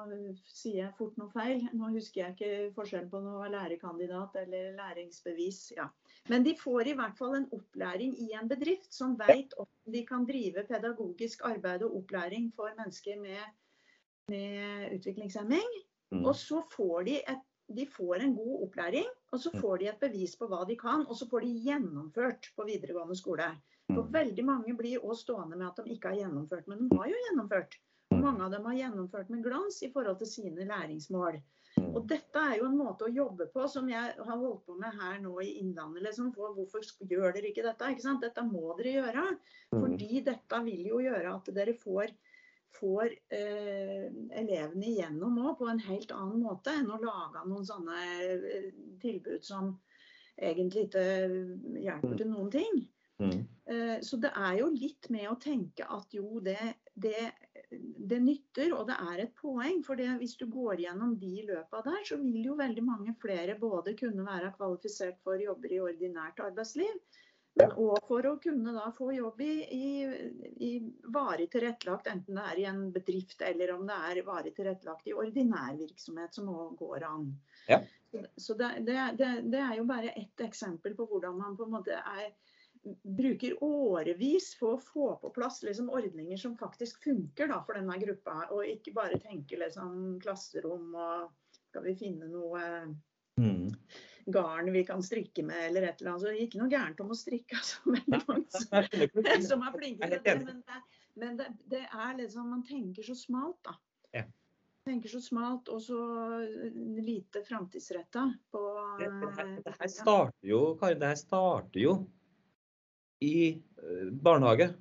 [0.51, 1.61] sier jeg fort noe feil.
[1.79, 5.61] Nå husker jeg ikke forskjellen på noe lærekandidat eller læringsbevis.
[5.77, 5.87] Ja.
[6.29, 10.03] Men de får i hvert fall en opplæring i en bedrift som vet om de
[10.07, 13.39] kan drive pedagogisk arbeid og opplæring for mennesker med,
[14.27, 15.71] med utviklingshemming.
[16.11, 16.25] Mm.
[16.25, 19.61] Og så får de, et, de får en god opplæring, og så mm.
[19.63, 21.07] får de et bevis på hva de kan.
[21.07, 23.53] Og så får de gjennomført på videregående skole.
[23.93, 24.11] For mm.
[24.17, 27.23] veldig mange blir også stående med at de ikke har gjennomført, men de har jo
[27.27, 27.79] gjennomført.
[28.11, 28.23] Og mm.
[28.25, 31.39] mange av dem har gjennomført med glans i forhold til sine læringsmål.
[31.77, 31.91] Mm.
[31.95, 34.97] Og dette er jo en måte å jobbe på som jeg har holdt på med
[34.99, 36.03] her nå i Innlandet.
[36.07, 37.93] Liksom, for hvorfor gjør dere ikke dette?
[37.93, 39.27] Ikke dette må dere gjøre.
[39.71, 42.11] Fordi dette vil jo gjøre at dere får,
[42.79, 44.09] får eh,
[44.43, 48.71] elevene igjennom òg på en helt annen måte enn å lage noen sånne eh,
[49.03, 49.77] tilbud som
[50.41, 51.05] egentlig ikke
[51.83, 52.83] hjelper til noen ting.
[53.21, 53.41] Mm.
[53.71, 56.57] Eh, så det er jo litt med å tenke at jo, det,
[56.93, 57.31] det,
[57.71, 59.81] det nytter, og det er et poeng.
[59.85, 63.95] For hvis du går gjennom de løpa der, så vil jo veldig mange flere både
[63.99, 66.95] kunne være kvalifisert for jobber i ordinært arbeidsliv,
[67.59, 69.87] men òg for å kunne da få jobb i, i,
[70.63, 70.69] i,
[71.11, 75.15] varig tilrettelagt, enten det er i en bedrift eller om det er varig tilrettelagt i
[75.17, 77.27] ordinær virksomhet, som òg går an.
[77.67, 77.81] Ja.
[78.39, 81.99] Så det, det, det, er jo bare ett eksempel på hvordan man på en måte
[81.99, 82.31] er
[83.03, 87.97] bruker årevis for å få på plass liksom, ordninger som faktisk funker da, for denne
[88.01, 88.47] gruppa.
[88.55, 91.29] Og ikke bare tenke liksom, klasserom og
[91.71, 92.63] skal vi finne noe
[93.39, 93.69] mm.
[94.33, 96.23] garn vi kan strikke med eller et eller annet.
[96.23, 97.95] Så det er ikke noe gærent om å strikke, altså.
[98.31, 100.35] Mange som er flinke til det.
[100.41, 100.81] Men, det,
[101.21, 103.77] men det, det, er liksom Man tenker så smalt, da.
[104.17, 104.25] Ja.
[104.89, 106.01] Tenker så smalt og så
[107.05, 108.63] lite framtidsretta på
[108.97, 111.93] det, det, her, det her starter jo, Kari, det her starter jo
[113.21, 114.71] i eh, barnehage,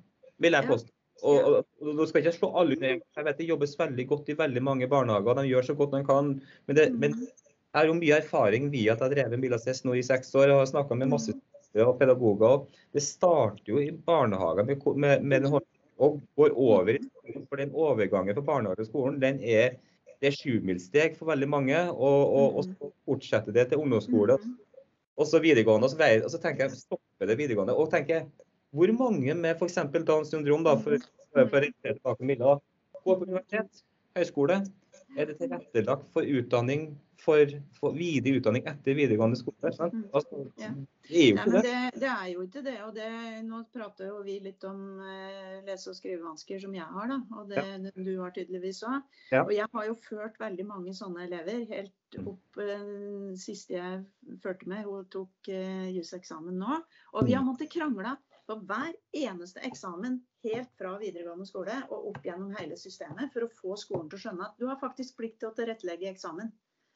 [0.41, 0.93] vil jeg påstå.
[1.21, 4.37] Og, og, og, skal ikke slå alle under Jeg vet det jobbes veldig godt i
[4.39, 5.37] veldig mange barnehager.
[5.37, 6.31] De gjør så godt de kan.
[6.65, 9.93] Men, det, men jeg har jo mye erfaring via at jeg har drevet Milasess nå
[9.99, 11.35] i seks år og har snakka med masse
[11.77, 12.65] og pedagoger.
[12.91, 15.61] Det starter jo i barnehager med, med, med den
[16.01, 17.45] og går over i skolen.
[17.47, 19.77] For den overgangen fra barnehage til skolen den er
[20.21, 21.77] det er sjumilssteg for veldig mange.
[21.91, 24.37] Og, og, og så fortsetter det til ungdomsskole
[25.17, 25.85] og så videregående.
[25.85, 26.81] Og så, veier, og så tenker jeg
[27.21, 27.77] stopper det videregående.
[27.77, 28.25] Og tenker
[28.71, 29.77] hvor mange med f.eks.
[30.07, 30.97] Downs syndrom, da, for,
[31.33, 32.57] for, tilbake Milla,
[33.03, 33.83] går på universitet,
[34.15, 34.61] høyskole,
[35.17, 39.73] er det tilrettelagt for utdanning for, for videre utdanning etter videregående skole?
[39.75, 39.93] Sant?
[40.15, 40.71] Altså, Ja.
[41.09, 41.63] det er jo ikke det.
[41.65, 42.77] det, det er jo ikke det.
[42.85, 43.09] og det,
[43.45, 47.19] Nå prater jo vi litt om eh, lese- og skrivevansker som jeg har, da.
[47.37, 49.03] Og det du har tydeligvis òg.
[49.31, 49.43] Ja.
[49.43, 51.67] Og jeg har jo ført veldig mange sånne elever.
[51.69, 52.27] Helt Mm.
[52.27, 56.81] opp den siste jeg førte med, hun tok uh, juseksamen nå.
[57.13, 57.51] Og vi har Mm.
[57.53, 63.31] måttet krangle på hver eneste eksamen helt fra videregående skole og opp gjennom hele systemet
[63.31, 66.09] for å få skolen til å skjønne at du har faktisk plikt til å tilrettelegge
[66.09, 66.51] eksamen.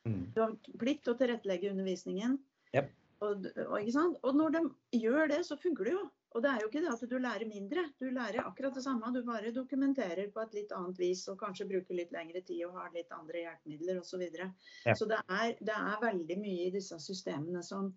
[0.05, 0.33] Mm.
[0.35, 2.37] Du har plikt til å tilrettelegge undervisningen.
[2.75, 2.91] Yep.
[3.23, 4.63] Og, og, og når de
[4.99, 6.03] gjør det, så funker det jo.
[6.35, 7.85] Og det er jo ikke det at du lærer mindre.
[8.01, 9.07] Du lærer akkurat det samme.
[9.15, 12.75] Du bare dokumenterer på et litt annet vis og kanskje bruker litt lengre tid og
[12.75, 14.09] har litt andre hjelpemidler osv.
[14.15, 14.49] Så, videre.
[14.85, 14.95] Ja.
[14.99, 17.93] så det er, det er veldig mye i disse systemene som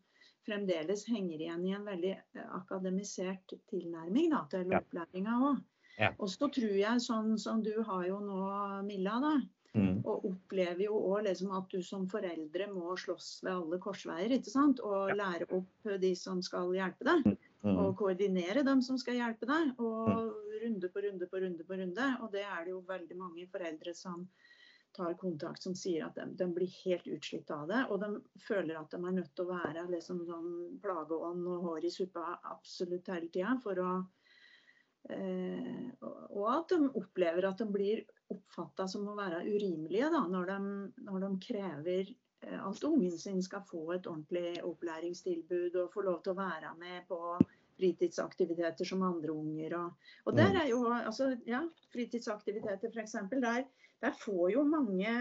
[0.47, 4.81] fremdeles henger igjen i en veldig eh, akademisert tilnærming da, til Ja.
[4.81, 5.61] opplæringa òg.
[5.99, 6.13] Ja.
[6.19, 8.43] Og så tror jeg, sånn som du har jo nå,
[8.87, 9.37] Milla, da,
[9.77, 9.99] Mm.
[10.09, 14.33] og opplever jo òg liksom at du som foreldre må slåss ved alle korsveier.
[14.33, 14.81] ikke sant?
[14.81, 17.37] Og lære opp de som skal hjelpe deg.
[17.65, 17.79] Mm.
[17.83, 19.73] Og koordinere dem som skal hjelpe deg.
[19.83, 22.07] Og runde på runde på runde på runde.
[22.23, 24.29] Og det er det jo veldig mange foreldre som
[24.97, 27.83] tar kontakt som sier at de, de blir helt utslitt av det.
[27.93, 31.89] Og de føler at de er nødt til å være liksom sånn plageånd og hår
[31.89, 33.91] i suppa absolutt hele tida for å
[35.09, 40.47] Eh, og- at de opplever at de blir oppfatta som å være urimelige da, når,
[40.47, 42.11] de, når de krever
[42.41, 47.09] at ungen sin skal få et ordentlig opplæringstilbud og få lov til å være med
[47.09, 47.19] på
[47.79, 49.75] fritidsaktiviteter som andre unger.
[49.79, 53.17] Og, og der er jo altså, ja, fritidsaktiviteter f.eks.
[53.43, 53.67] Der,
[54.03, 55.15] der får jo mange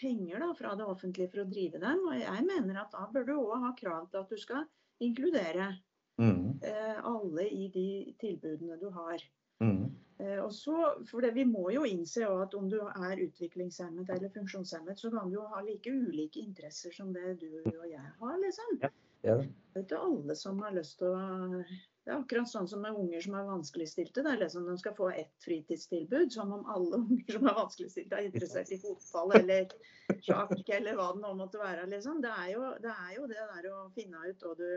[0.00, 2.06] penger da, fra det offentlige for å drive dem.
[2.08, 4.64] Og jeg mener at da bør du òg ha krav til at du skal
[5.04, 5.74] inkludere
[6.18, 6.60] Mm.
[6.62, 9.22] eh, alle i de tilbudene du har.
[9.58, 9.90] Mm.
[10.18, 10.76] Eh, og så,
[11.10, 15.30] for det, Vi må jo innse at om du er utviklingshemmet eller funksjonshemmet, så kan
[15.30, 18.38] du jo ha like ulike interesser som det du og jeg har.
[18.44, 18.78] liksom.
[18.82, 18.92] Ja.
[19.24, 21.64] Det er ikke alle som har lyst til å
[22.04, 24.22] Det er akkurat sånn som med unger som er vanskeligstilte.
[24.22, 28.18] Det er liksom De skal få ett fritidstilbud, som om alle unger som er vanskeligstilte
[28.18, 29.72] er interessert i fotball eller
[30.20, 31.88] sjakk eller hva det nå måtte være.
[31.88, 32.20] liksom.
[32.20, 34.68] Det er jo det, er jo det der å finne ut hva du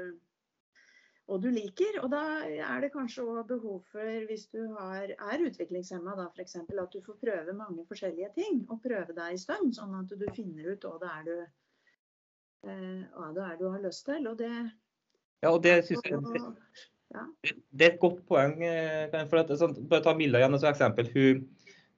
[1.28, 2.00] og du liker.
[2.04, 6.58] Og da er det kanskje òg behov for, hvis du har, er utviklingshemma, da f.eks.,
[6.64, 8.64] at du får prøve mange forskjellige ting.
[8.72, 11.38] Og prøve deg i stund, sånn at du finner ut hva det er du,
[12.72, 14.28] eh, hva det er du har lyst til.
[14.32, 14.54] Og det,
[15.44, 16.58] Ja, og det synes jeg og,
[17.72, 18.58] det er et godt poeng.
[18.64, 21.12] eh, for at, sånn, bare ta Milla igjen som eksempel.
[21.14, 21.46] Hun,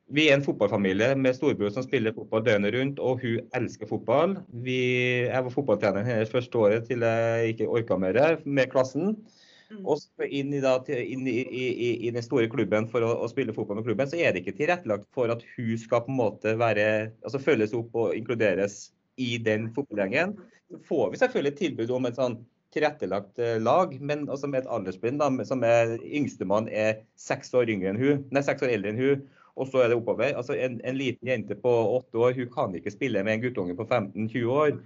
[0.10, 4.38] vi er en fotballfamilie med storebror som spiller fotball døgnet rundt, og hun elsker fotball.
[4.66, 4.80] Vi,
[5.28, 9.16] jeg var fotballtrener hennes første året til jeg ikke orka mer med klassen.
[9.70, 13.12] mm, Og så inn, i, da, inn i, i, i den store klubben for å,
[13.22, 16.14] å spille fotball med klubben, så er det ikke tilrettelagt for at hun skal på
[16.14, 16.88] en måte være,
[17.22, 18.88] altså følges opp og inkluderes
[19.22, 20.40] i den fotballgjengen.
[20.70, 22.42] Så får vi selvfølgelig et tilbud om et sånn
[22.74, 27.70] tilrettelagt eh, lag, men også med et aldersblind da, som er yngstemann er seks år
[27.74, 29.24] yngre enn hun, nei, seks år eldre enn hun,
[29.60, 30.32] og så er det oppover.
[30.40, 33.76] Altså en, en liten jente på åtte år, hun kan ikke spille med en guttunge
[33.76, 34.80] på 15-20 år.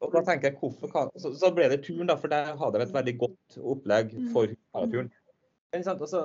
[0.00, 2.80] Og da tenker jeg, hvorfor kan, så, så ble det turn, da, for der hadde
[2.80, 5.10] de et veldig godt opplegg for paraturen.
[5.74, 6.20] Men sant, altså,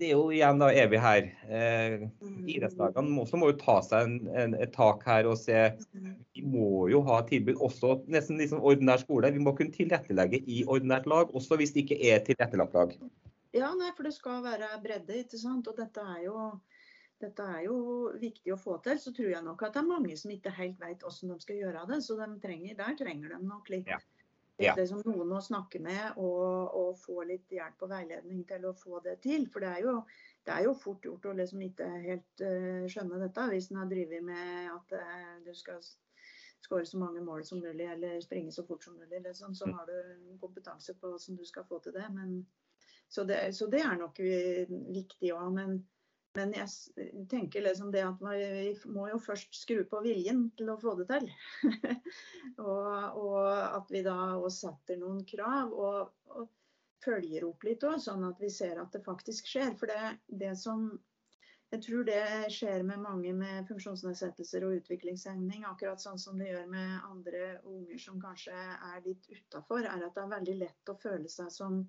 [0.00, 1.28] det er jo igjen, da er vi her.
[1.46, 2.06] Eh,
[2.48, 5.60] Idrettslagene må, må jo ta seg en, en, et tak her og se
[6.34, 9.30] Vi må jo ha tilbud også nesten liksom ordinær skole.
[9.36, 12.96] Vi må kunne tilrettelegge i ordinært lag, også hvis det ikke er tilrettelagt lag.
[13.54, 15.68] Ja, nei, for det skal være bredde, ikke sant.
[15.70, 16.48] Og dette er jo
[17.20, 17.76] dette er jo
[18.20, 20.80] viktig å få til, så tror jeg nok at det er mange som ikke helt
[20.80, 22.02] vet hvordan de skal gjøre det.
[22.04, 23.98] Så de trenger, der trenger de nok litt, Ja.
[24.58, 24.72] Ja.
[24.74, 28.70] Det som noen å snakke med og, og få litt hjelp og veiledning til å
[28.72, 29.42] få det til.
[29.52, 29.92] For det er jo,
[30.48, 33.90] det er jo fort gjort å liksom ikke helt uh, skjønne dette hvis en har
[33.90, 35.84] drevet med at uh, du skal
[36.64, 39.20] skåre så mange mål som mulig eller springe så fort som mulig.
[39.26, 39.52] Liksom.
[39.54, 39.74] Så Mm.
[39.76, 42.08] har du kompetanse på hvordan du skal få til det.
[42.16, 42.46] Men,
[43.12, 45.52] så, det så det er nok vi- viktig òg.
[45.52, 45.82] Men,
[46.36, 50.78] men jeg tenker liksom det at vi må jo først skru på viljen til å
[50.80, 51.30] få det til.
[52.68, 56.48] og, og at vi da òg setter noen krav og, og
[57.04, 59.74] følger opp litt òg, sånn at vi ser at det faktisk skjer.
[59.80, 60.90] For det, det som
[61.74, 62.22] jeg tror det
[62.54, 67.98] skjer med mange med funksjonsnedsettelser og utviklingshemning, akkurat sånn som det gjør med andre unger
[68.02, 71.80] som kanskje er litt utafor, er at det er veldig lett å føle seg som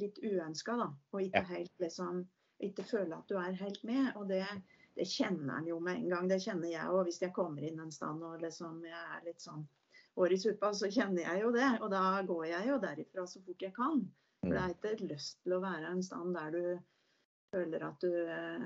[0.00, 0.88] litt uønska, da.
[1.12, 2.24] Og ikke helt liksom
[2.64, 4.10] Ikke føle at du er helt med.
[4.16, 4.44] Og det,
[4.96, 6.28] det kjenner en jo med en gang.
[6.30, 9.44] Det kjenner jeg òg hvis jeg kommer inn en stand og liksom jeg er litt
[9.44, 9.66] sånn
[10.16, 11.70] hår i suppa, så kjenner jeg jo det.
[11.84, 14.04] Og da går jeg jo derifra så fort jeg kan.
[14.40, 16.62] For det er ikke lyst til å være en stand der du
[17.52, 18.64] føler at du eh,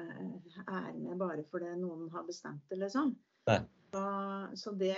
[0.64, 3.14] er med bare fordi noen har bestemt det, liksom.
[3.90, 4.04] Så,
[4.62, 4.96] så det,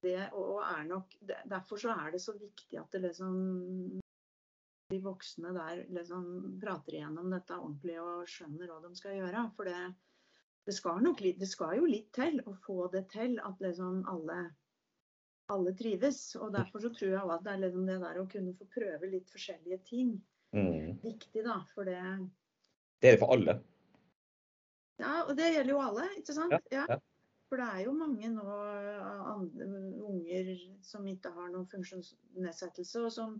[0.00, 3.34] det og er nok Derfor så er det så viktig at det liksom
[4.90, 6.24] de voksne der liksom
[6.62, 9.44] prater igjennom dette ordentlig og skjønner hva de skal gjøre.
[9.56, 9.82] For det,
[10.66, 14.40] det, skal, nok, det skal jo litt til å få det til at liksom alle,
[15.54, 16.24] alle trives.
[16.40, 19.14] Og derfor så tror jeg at det er liksom det der å kunne få prøve
[19.14, 20.18] litt forskjellige ting
[20.50, 20.96] Mm.
[21.02, 21.60] viktig, da.
[21.74, 22.00] For det
[23.00, 23.62] Det er det for alle.
[24.98, 26.56] Ja, og det gjelder jo alle, ikke sant?
[26.72, 26.98] Ja, ja.
[27.48, 28.56] For det er jo mange nå
[29.30, 29.68] andre,
[30.10, 30.50] unger
[30.82, 33.38] som ikke har noen funksjonsnedsettelse, og som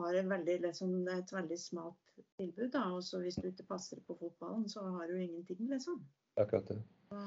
[0.00, 2.70] har en veldig, liksom, et veldig smalt tilbud.
[2.72, 6.02] da, og så Hvis du ikke passer på fotballen, så har du ingenting, liksom.
[6.36, 6.78] Akkurat det.
[7.12, 7.18] Og,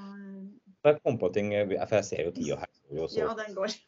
[0.86, 2.72] Jeg kom på ting, for jeg ser jo tida her.
[3.02, 3.20] Også.
[3.20, 3.76] ja, den går.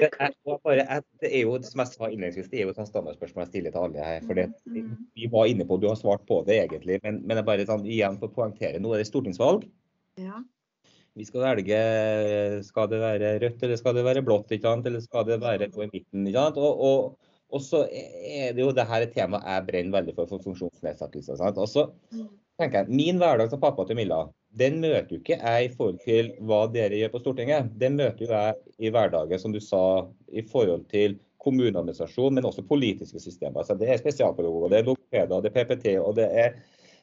[0.00, 0.32] Det er,
[0.64, 3.50] bare, det er jo som jeg sa innledningsvis, det er jo et sånt standardspørsmål jeg
[3.50, 4.22] stiller til alle her.
[4.26, 4.94] for det, Mm.
[5.14, 7.84] Vi var inne på, du har svart på det egentlig, men, men jeg bare sånn,
[7.86, 8.80] igjen for å poengtere.
[8.80, 9.68] Nå er det stortingsvalg.
[10.18, 10.42] ja.
[11.18, 11.78] Vi skal velge
[12.64, 15.90] skal det være rødt eller skal det være blått, eller skal det være på i
[15.92, 16.28] midten.
[16.36, 20.30] Og, og, og så er det jo det her et tema jeg brenner veldig for,
[20.30, 21.40] for funksjonsnedsettelser.
[21.50, 21.86] Og så
[22.60, 24.24] tenker jeg, Min hverdag som pappa til Milla,
[24.58, 27.72] den møter jo ikke jeg i forhold til hva dere gjør på Stortinget.
[27.80, 29.82] Den møter jo jeg i hverdagen, som du sa,
[30.30, 33.62] i forhold til kommuneadministrasjon, men også politiske systemer.
[33.62, 36.58] Altså, det er spesialpedagoger, det er logopeder, det er PPT og det er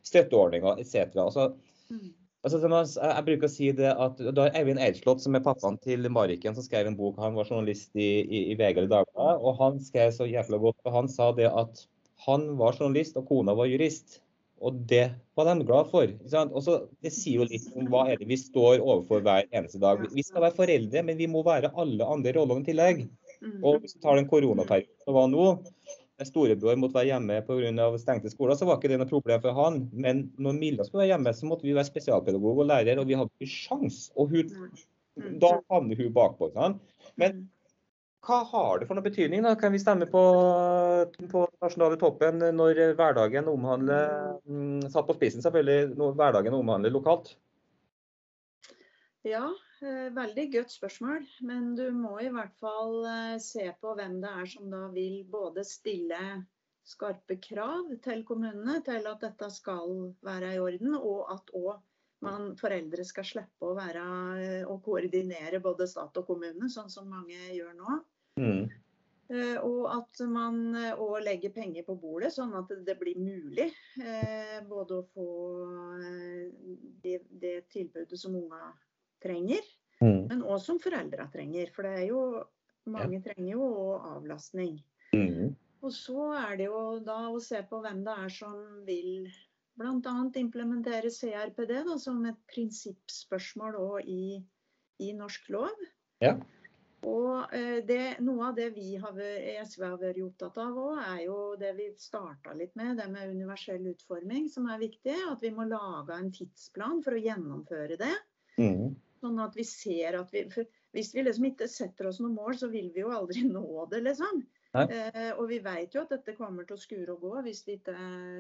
[0.06, 1.16] støtteordninger etc.
[1.16, 1.52] Altså,
[1.88, 2.12] Mm.
[2.46, 6.56] Altså, jeg, bruker å si det at da Eivind Eidslott, som er pappaen til Mariken,
[6.56, 9.82] som skrev en bok, han var journalist i, i, i VG eller Dagbladet, og han
[9.84, 10.80] skrev så jævla godt.
[10.86, 11.84] og Han sa det at
[12.28, 14.22] han var journalist og kona var jurist.
[14.58, 16.10] Og det var de glad for.
[16.10, 16.54] ikke sant?
[16.56, 20.02] Og Det sier jo litt om hva er det vi står overfor hver eneste dag.
[20.14, 23.04] Vi skal være foreldre, men vi må være alle andre roller i tillegg.
[23.38, 23.60] Mm.
[23.62, 25.46] Og hvis vi tar den koronaperioden som var nå,
[26.26, 27.98] storebror måtte være hjemme pga.
[28.02, 29.90] stengte skoler, så var ikke det noe problem for han.
[29.94, 33.14] Men når Milla skulle være hjemme, så måtte vi være spesialpedagog og lærer, og vi
[33.20, 34.12] hadde ikke sjans.
[34.18, 34.74] Og hun,
[35.18, 35.40] Mm.
[35.40, 36.52] da havner hun bakpå.
[36.54, 36.80] Sånn.
[37.18, 37.48] Men Mm.
[38.24, 39.42] hva har det for noe betydning?
[39.44, 39.56] da?
[39.56, 40.24] Kan vi stemme på,
[41.30, 47.36] på nasjonale toppen når hverdagen omhandler mm, Satt på spissen, selvfølgelig, når hverdagen omhandler lokalt?
[49.24, 49.50] Ja,
[49.82, 51.26] veldig godt spørsmål.
[51.48, 55.22] Men du må i hvert fall eh, se på hvem det er som da vil
[55.32, 56.22] både stille
[56.88, 61.76] skarpe krav til kommunene til at dette skal være i orden, og at òg
[62.26, 64.04] man foreldre skal slippe å være
[64.42, 67.98] eh, og koordinere både stat og kommune, sånn som mange gjør nå.
[68.42, 68.64] Mm.
[69.28, 73.68] Eh, Og at man òg legger penger på bordet, sånn at det blir mulig
[74.00, 75.30] eh, både å få
[76.00, 76.46] eh,
[77.04, 78.72] det, det tilbudet som unga
[79.24, 79.64] trenger,
[80.02, 80.28] Mm.
[80.30, 81.72] men òg som foreldra trenger.
[81.74, 82.44] For det er jo
[82.86, 83.70] mange trenger jo
[84.14, 84.78] avlastning.
[85.16, 85.56] Mm.
[85.82, 89.28] Og så er det jo da å se på hvem det er som vil
[89.78, 90.14] bl.a.
[90.42, 94.38] implementere CRPD da, som et prinsippspørsmål òg i,
[95.06, 95.84] i norsk lov.
[96.24, 96.34] Ja.
[97.06, 99.20] Og eh, det, Noe av det vi har,
[99.62, 103.36] SV har vært opptatt av òg, er jo det vi starta litt med, det med
[103.36, 105.14] universell utforming, som er viktig.
[105.30, 108.16] At vi må lage en tidsplan for å gjennomføre det.
[108.58, 108.96] Mm.
[109.22, 112.56] Sånn at vi ser at vi for Hvis vi liksom ikke setter oss noen mål,
[112.58, 114.44] så vil vi jo aldri nå det, liksom.
[114.78, 117.78] Eh, og vi vet jo at dette kommer til å skure og gå hvis vi
[117.80, 117.96] ikke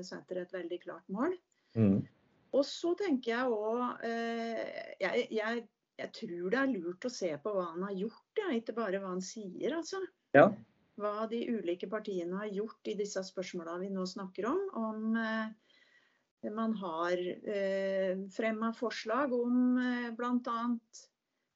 [0.05, 1.33] setter et veldig klart mål.
[1.77, 1.99] Mm.
[2.55, 5.63] Og så tenker jeg òg eh, jeg, jeg,
[5.99, 9.01] jeg tror det er lurt å se på hva han har gjort, ja, ikke bare
[9.01, 10.01] hva han sier, altså.
[10.37, 10.49] Ja.
[10.97, 14.61] Hva de ulike partiene har gjort i disse spørsmåla vi nå snakker om.
[14.77, 15.49] Om eh,
[16.43, 17.17] man har
[17.49, 20.57] eh, fremma forslag om eh, bl.a.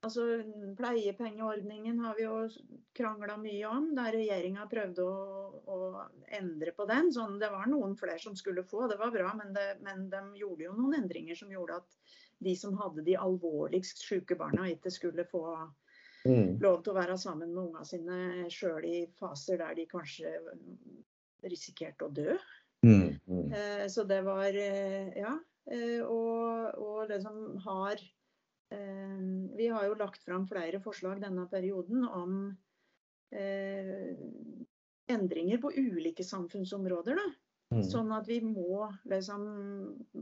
[0.02, 0.24] Altså,
[0.80, 2.38] pleiepengeordningen har vi jo
[2.98, 5.78] krangla mye om, der regjeringa prøvde å, å
[6.34, 7.12] endre på den.
[7.14, 10.24] Sånn, det var noen flere som skulle få, det var bra, men, det, men de
[10.42, 12.00] gjorde jo noen endringer som gjorde at
[12.42, 15.46] de som hadde de alvorligst syke barna, ikke skulle få
[16.22, 16.60] Mm.
[16.62, 20.34] lov til å være sammen med ungene sine sjøl i faser der de kanskje
[21.50, 22.36] risikerte å dø.
[22.86, 23.20] Mm.
[23.28, 23.52] Mm.
[23.54, 25.36] Eh, Så det var eh, Ja.
[25.72, 27.96] eh, Og, og liksom har
[29.58, 32.58] Vi har jo lagt fram flere forslag denne perioden om
[35.12, 37.16] endringer på ulike samfunnsområder.
[37.20, 37.26] da.
[37.76, 37.84] Mm.
[37.84, 39.44] Sånn at vi må liksom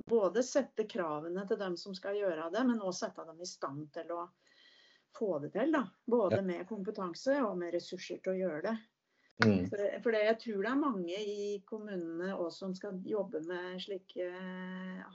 [0.09, 3.91] både sette kravene til dem som skal gjøre det, men også sette dem i stand
[3.93, 4.27] til å
[5.17, 5.71] få det til.
[5.71, 5.83] da.
[6.07, 6.41] Både Ja.
[6.41, 8.77] med kompetanse og med ressurser til å gjøre det.
[9.45, 9.69] Mm.
[9.71, 13.79] For, for det, jeg tror det er mange i kommunene også som skal jobbe med
[13.79, 14.25] slike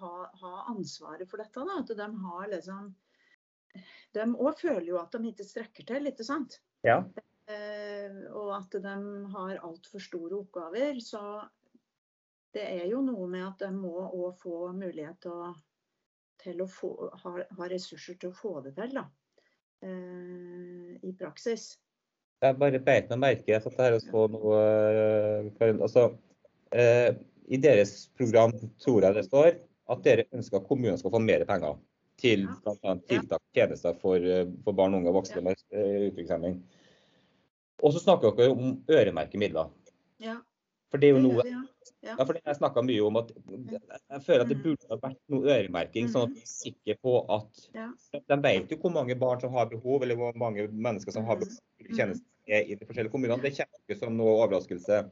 [0.00, 1.60] ha, ha ansvaret for dette.
[1.60, 1.76] Da.
[1.82, 2.94] At de har liksom
[4.14, 6.56] De òg føler jo at de ikke strekker til, ikke sant.
[6.86, 7.02] Ja.
[7.50, 8.96] Eh, og at de
[9.34, 11.02] har altfor store oppgaver.
[11.04, 11.20] Så
[12.54, 15.52] det er jo noe med at de må òg få mulighet til å,
[16.40, 16.94] til å få,
[17.24, 19.08] ha, ha, ressurser til å få det til da,
[19.84, 21.74] eh, i praksis.
[22.42, 24.58] Jeg bare beit meg merke satt her og så noe
[25.58, 26.08] Karin, altså,
[26.74, 27.14] eh,
[27.46, 29.50] I deres program tror jeg det står
[29.92, 31.76] at dere ønsker at kommunene skal få mer penger
[32.20, 32.94] til bl.a.
[33.08, 36.58] tiltak og tjenester for, eh, for, barn, unge og voksne med uh, utviklingshemming.
[37.82, 39.72] Og så snakker dere om øremerkemidler.
[40.22, 40.38] Ja.
[40.90, 41.44] For det er jo noe
[42.04, 42.14] ja.
[42.20, 46.08] fordi Jeg snakka mye om at jeg føler at det burde ha vært noe øremerking,
[46.12, 47.66] sånn at vi er sikre på at
[48.30, 51.40] De vet jo hvor mange barn som har behov, eller hvor mange mennesker som har
[51.42, 53.42] behov for tjenester i de forskjellige kommunene.
[53.42, 55.04] Det kommer ikke som noe overraskelse.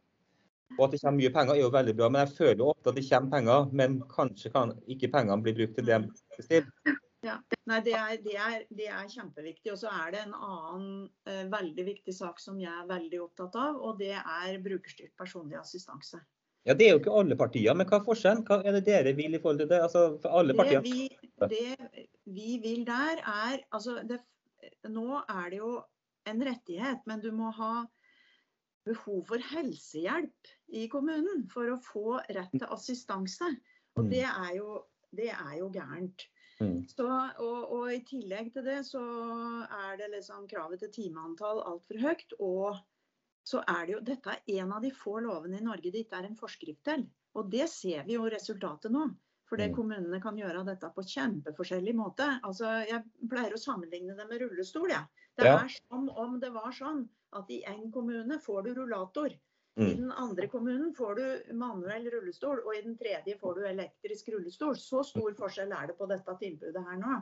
[0.78, 2.98] Og at det kommer mye penger er jo veldig bra, men jeg føler ofte at
[2.98, 6.98] det kommer penger, men kanskje kan ikke pengene bli brukt til det de bestiller.
[7.22, 7.36] Ja.
[7.70, 9.70] Nei, det er, det, er, det er, kjempeviktig.
[9.74, 10.86] Og så er det en annen
[11.30, 15.60] eh, veldig viktig sak som jeg er veldig opptatt av, og det er brukerstyrt personlig
[15.60, 16.18] assistanse.
[16.66, 18.44] Ja, Det er jo ikke alle partier, men hva er forskjellen?
[18.46, 19.80] Hva er det dere vil i forhold til det?
[19.82, 20.84] Altså, for alle partier?
[20.84, 21.08] Det vi,
[21.50, 22.04] det
[22.36, 24.20] vi vil der er altså det,
[24.86, 25.72] Nå er det jo
[26.30, 27.82] en rettighet, men du må ha
[28.86, 33.50] behov for helsehjelp i kommunen for å få rett til assistanse.
[33.98, 34.78] Og det er jo,
[35.10, 36.26] det er jo gærent.
[36.62, 36.78] Mm.
[36.88, 37.06] Så,
[37.42, 39.02] og, og, I tillegg til det så
[39.66, 42.36] er det liksom kravet til timeantall altfor høyt.
[42.38, 42.78] Og
[43.42, 46.20] så er det jo, dette er en av de få lovene i Norge det ikke
[46.20, 47.04] er en forskrift til.
[47.38, 49.08] Og det ser vi jo resultatet nå.
[49.52, 52.24] For det kommunene kan gjøre dette på kjempeforskjellig måte.
[52.46, 54.88] Altså, jeg pleier å sammenligne det med rullestol.
[54.94, 55.02] Ja.
[55.36, 55.80] Det er ja.
[55.90, 57.02] som om det var sånn
[57.36, 59.34] at i en kommune får du rullator.
[59.76, 59.84] Mm.
[59.84, 64.30] I den andre kommunen får du manuell rullestol, og i den tredje får du elektrisk
[64.32, 64.76] rullestol.
[64.80, 67.18] Så stor forskjell er det på dette tilbudet her nå.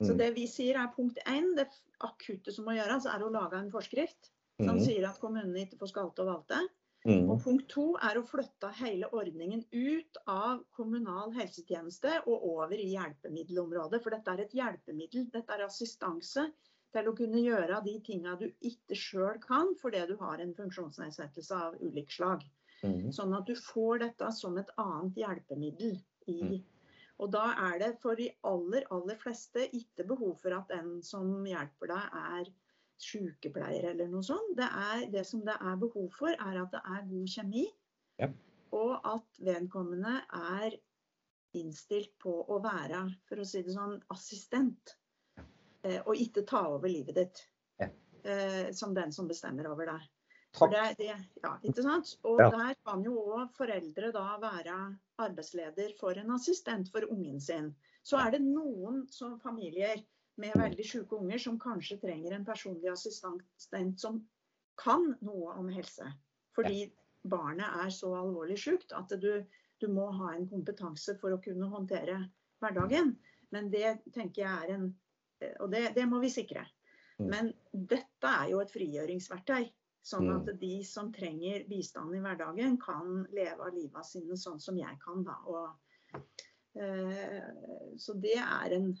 [0.00, 0.18] Så mm.
[0.20, 1.68] det vi sier er punkt én, det
[2.04, 4.32] akutte som må gjøres, er å lage en forskrift
[4.64, 4.84] som mm.
[4.84, 6.60] sier at kommunene ikke får skalte og valte.
[7.08, 7.30] Mm.
[7.32, 12.90] Og punkt to er å flytte hele ordningen ut av kommunal helsetjeneste og over i
[12.92, 14.02] hjelpemiddelområdet.
[14.04, 15.30] For dette er et hjelpemiddel.
[15.32, 16.50] Dette er assistanse
[16.92, 21.62] til å kunne gjøre de tinga du ikke sjøl kan fordi du har en funksjonsnedsettelse
[21.68, 22.44] av ulik slag.
[22.82, 23.08] Mm.
[23.14, 25.96] Sånn at du får dette som et annet hjelpemiddel
[26.28, 26.60] i mm.
[27.20, 31.44] Og da er det for de aller, aller fleste ikke behov for at den som
[31.44, 32.48] hjelper deg, er
[33.04, 34.54] sykepleier eller noe sånt.
[34.58, 37.66] Det, er, det som det er behov for, er at det er god kjemi.
[38.20, 38.30] Ja.
[38.76, 40.76] Og at vedkommende er
[41.58, 44.94] innstilt på å være, for å si det sånn, assistent.
[45.82, 47.42] Eh, og ikke ta over livet ditt
[47.80, 47.88] ja.
[48.22, 50.08] Eh, som den som bestemmer over deg.
[50.50, 52.16] Det, det, ja, ikke sant?
[52.26, 52.48] Og ja.
[52.50, 54.76] der kan jo òg foreldre da være
[55.22, 57.70] arbeidsleder for en assistent for ungen sin.
[58.02, 60.02] Så er det noen som familier
[60.40, 64.20] med veldig syke unger som kanskje trenger en personlig assistent som
[64.80, 66.06] kan noe om helse.
[66.56, 66.86] Fordi
[67.28, 69.44] barnet er så alvorlig sykt at du,
[69.80, 72.22] du må ha en kompetanse for å kunne håndtere
[72.62, 73.14] hverdagen.
[73.50, 74.90] Men det tenker jeg er en
[75.40, 76.66] og det, det, må vi sikre.
[77.18, 77.28] Mm.
[77.32, 79.70] Men dette er jo et frigjøringsverktøy.
[80.10, 80.58] Sånn at mm.
[80.62, 85.24] de som trenger bistand i hverdagen, kan leve av livet sine sånn som jeg kan.
[85.26, 85.36] Da.
[85.48, 86.44] Og,
[86.80, 87.48] eh,
[88.00, 88.94] så det er en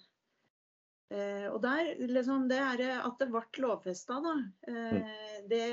[1.10, 4.34] Og der, liksom, det er at det ble lovfesta, da.
[4.70, 5.16] Eh,
[5.50, 5.64] det,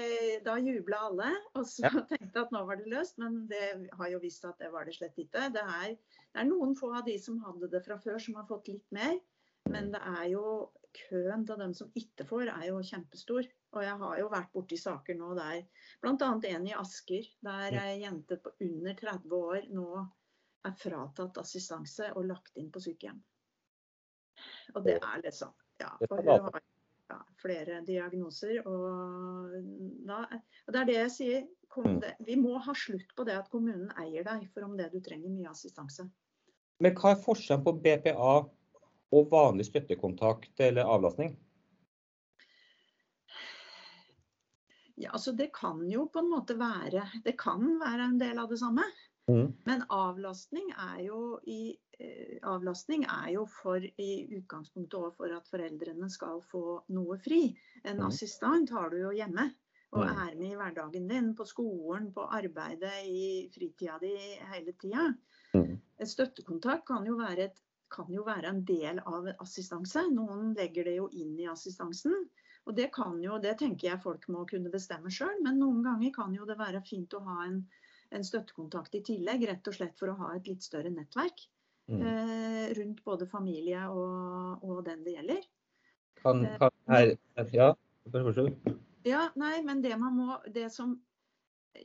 [0.46, 1.30] da jubla alle.
[1.54, 1.92] Og så ja.
[2.10, 4.98] tenkte at nå var det løst, men det har jo vist at det var det
[4.98, 5.50] slett ikke.
[5.54, 8.50] Det er, det er noen få av de som hadde det fra før, som har
[8.50, 9.20] fått litt mer.
[9.70, 10.44] Men det er jo
[10.98, 13.48] køen til dem som ikke får, er jo kjempestor.
[13.76, 15.62] Og jeg har jo vært borti saker nå der
[16.02, 16.30] bl.a.
[16.50, 19.90] en i Asker, der ei jente på under 30 år nå
[20.68, 23.20] er fratatt assistanse og lagt inn på sykehjem.
[24.76, 26.62] Og det er liksom Ja, for hun har
[27.10, 28.60] ja, flere diagnoser.
[28.68, 29.56] Og,
[30.08, 30.24] da,
[30.66, 31.48] og, det er det jeg sier.
[32.02, 35.02] Det, Vi må ha slutt på det at kommunen eier deg for om det du
[35.04, 36.08] trenger mye assistanse.
[36.82, 38.32] Men hva er forskjellen på BPA
[39.18, 41.36] og vanlig støttekontakt eller avlastning?
[44.98, 48.50] Ja, altså Det kan jo på en måte være Det kan være en del av
[48.50, 48.86] det samme.
[49.28, 49.52] Mm.
[49.68, 51.22] Men avlastning er jo
[51.52, 57.20] i eh, avlastning er jo for i utgangspunktet òg for at foreldrene skal få noe
[57.24, 57.42] fri.
[57.84, 58.06] En mm.
[58.08, 59.50] assistent har du jo hjemme
[59.96, 60.22] og mm.
[60.24, 64.12] er med i hverdagen din, på skolen, på arbeidet, i fritida di
[64.52, 65.10] hele tida.
[65.56, 65.78] Mm.
[66.00, 70.02] Et støttekontakt kan jo være et kan jo være en del av assistanse.
[70.12, 72.16] Noen legger det jo inn i assistansen.
[72.68, 76.12] Og det kan jo, det tenker jeg folk må kunne bestemme sjøl, men noen ganger
[76.18, 77.62] kan jo det være fint å ha en,
[78.16, 81.44] en støttekontakt i tillegg, rett og slett for å ha et litt større nettverk
[81.92, 82.02] mm.
[82.02, 85.44] eh, rundt både familie og, og, den det gjelder.
[86.22, 87.16] Kan, eh, kan her,
[87.54, 87.74] ja,
[89.08, 90.98] ja, nei, men det man må Det som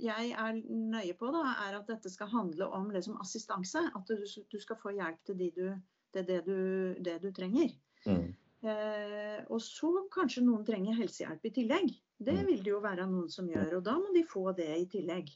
[0.00, 3.82] jeg er nøye på, da, er at dette skal handle om liksom, assistanse.
[3.92, 5.66] At du, du, skal få hjelp til de du,
[6.14, 7.74] det, det, du, det du trenger.
[8.06, 8.30] Mm.
[8.62, 11.92] Eh, og så kanskje noen trenger helsehjelp i tillegg.
[12.16, 12.46] Det mm.
[12.48, 13.78] vil det jo være noen som gjør.
[13.78, 15.32] Og da må de få det i tillegg.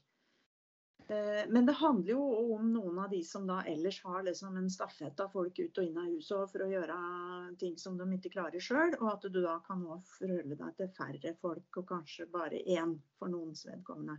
[1.09, 2.23] Eh, men det handler jo
[2.57, 5.85] om noen av de som da ellers har liksom en stafett av folk ut og
[5.85, 6.97] inn av huset for å gjøre
[7.61, 10.91] ting som de ikke klarer sjøl, og at du da kan nå forholde deg til
[10.99, 14.19] færre folk, og kanskje bare én for noens vedkommende.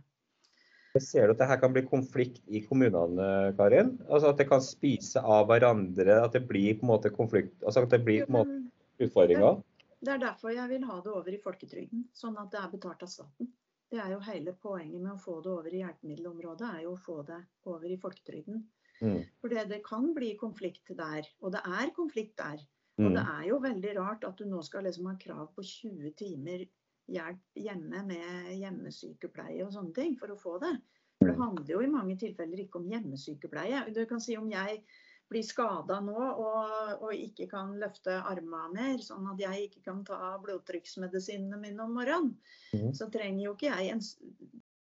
[0.98, 3.98] Ser du at det her kan bli konflikt i kommunene, Karin?
[4.08, 6.22] Altså At det kan spise av hverandre?
[6.24, 7.52] At det blir på en måte konflikt?
[7.62, 9.60] Altså at det blir på en måte utfordringer?
[10.00, 13.04] Det er derfor jeg vil ha det over i folketrygden, sånn at det er betalt
[13.04, 13.52] av staten.
[13.88, 17.00] Det er jo hele poenget med å få det over i hjelpemiddelområdet, er jo å
[17.00, 17.38] få det
[17.72, 18.64] over i folketrygden.
[19.00, 19.22] Mm.
[19.40, 22.60] For det, det, kan bli konflikt der, og det er konflikt der.
[22.98, 23.06] Mm.
[23.06, 26.12] Og det er jo veldig rart at du nå skal liksom ha krav på 20
[26.18, 26.66] timer
[27.08, 30.74] hjelp hjemme med hjemmesykepleie og sånne ting for å få det.
[31.18, 31.44] For det mm.
[31.44, 33.86] handler jo i mange tilfeller ikke om hjemmesykepleie.
[33.94, 34.82] Du kan si om jeg
[35.28, 40.00] blir skada nå og, og, ikke kan løfte armene mer, sånn at jeg ikke kan
[40.08, 42.32] ta blodtrykksmedisinene mine om morgenen,
[42.72, 42.94] mm.
[42.96, 44.02] så trenger jo ikke jeg en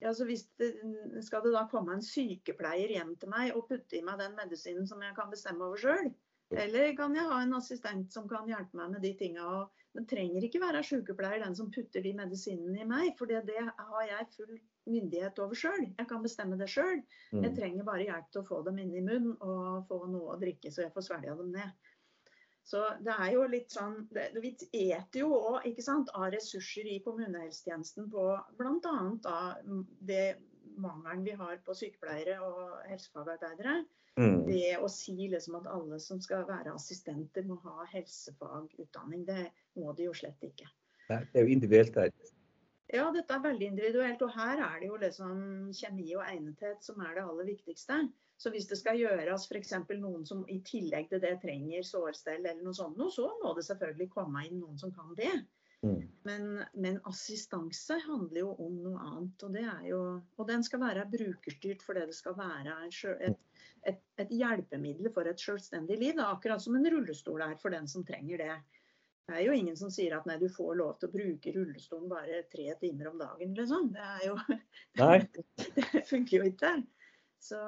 [0.06, 0.68] altså hvis det,
[1.26, 4.86] Skal det da komme en sykepleier hjem til meg og putte i meg den medisinen
[4.86, 6.12] som jeg kan bestemme over sjøl?
[6.54, 9.66] Eller kan jeg ha en assistent som kan hjelpe meg med de tinga?
[9.98, 13.58] Det trenger ikke være sykepleier den som putter de medisinene i meg, for det, det
[13.66, 14.54] har jeg full
[14.88, 15.84] myndighet over sjøl.
[15.86, 17.02] Jeg kan bestemme det sjøl.
[17.32, 17.44] Mm.
[17.44, 20.40] Jeg trenger bare hjelp til å få dem inn i munnen og få noe å
[20.40, 21.94] drikke så jeg får svelga dem ned.
[22.68, 24.52] Så det er jo litt sånn det, Vi
[24.92, 28.24] eter jo òg av ressurser i kommunehelsetjenesten på
[28.58, 28.96] bl.a.
[30.10, 30.26] det
[30.78, 33.80] mangelen vi har på sykepleiere og helsefagarbeidere.
[34.18, 34.42] Mm.
[34.48, 39.94] Det å si liksom at alle som skal være assistenter må ha helsefagutdanning, det må
[39.96, 40.68] de jo slett ikke.
[41.08, 42.12] Nei, det er jo individuelt der.
[42.88, 44.22] Ja, dette er veldig individuelt.
[44.24, 45.42] Og her er det jo liksom
[45.76, 48.00] kjemi og egnethet som er det aller viktigste.
[48.38, 49.74] Så hvis det skal gjøres f.eks.
[49.98, 54.12] noen som i tillegg til det trenger sårstell eller noe sånt, så må det selvfølgelig
[54.14, 55.34] komme inn noen som kan det.
[55.82, 56.00] Mm.
[56.26, 59.44] Men, men, assistanse handler jo om noe annet.
[59.46, 60.00] Og, jo,
[60.38, 63.38] og den skal være brukerstyrt fordi det skal være et,
[63.90, 66.16] et, et hjelpemiddel for et selvstendig liv.
[66.18, 66.32] Da.
[66.32, 68.56] Akkurat som en rullestol er for den som trenger det.
[69.28, 72.08] Det er jo ingen som sier at nei, du får lov til å bruke rullestolen
[72.08, 73.90] bare tre timer om dagen, liksom.
[73.92, 74.36] Det er jo
[75.76, 76.70] Det funker jo ikke.
[77.38, 77.58] Så,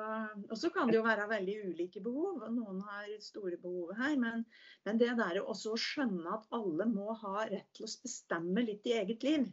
[0.51, 2.47] og så kan det jo være veldig ulike behov.
[2.55, 4.17] Noen har store behov her.
[4.23, 4.47] Men,
[4.89, 8.89] men det der også å skjønne at alle må ha rett til å bestemme litt
[8.89, 9.47] i eget liv.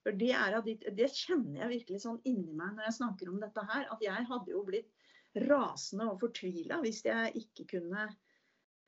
[0.00, 0.32] For det,
[0.64, 3.86] de, det kjenner jeg virkelig sånn inni meg når jeg snakker om dette her.
[3.92, 4.90] At jeg hadde jo blitt
[5.46, 8.08] rasende og fortvila hvis jeg ikke kunne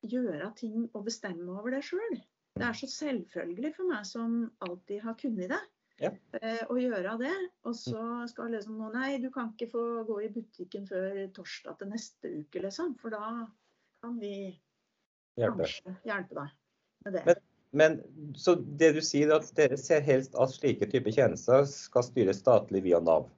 [0.03, 2.17] gjøre ting og bestemme over det sjøl.
[2.53, 4.35] Det er så selvfølgelig for meg som
[4.65, 5.61] alltid har kunnet det.
[6.01, 6.11] Ja.
[6.39, 7.33] Eh, å gjøre det.
[7.67, 11.79] Og så skal liksom nå Nei, du kan ikke få gå i butikken før torsdag
[11.79, 12.95] til neste uke, liksom.
[13.01, 13.47] For da
[14.03, 14.35] kan vi
[15.39, 15.63] hjelpe.
[15.63, 16.55] kanskje hjelpe deg
[17.05, 17.23] med det.
[17.29, 17.43] Men,
[17.81, 22.43] men, så det du sier, at dere ser helst at slike typer tjenester skal styres
[22.43, 23.29] statlig via Nav?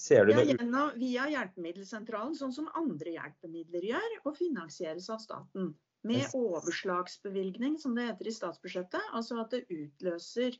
[0.00, 5.74] Ser du ja, gjennom, via hjelpemiddelsentralen, sånn som andre hjelpemidler gjør, og finansieres av staten.
[6.02, 9.10] Med overslagsbevilgning, som det heter i statsbudsjettet.
[9.14, 10.56] Altså at det utløser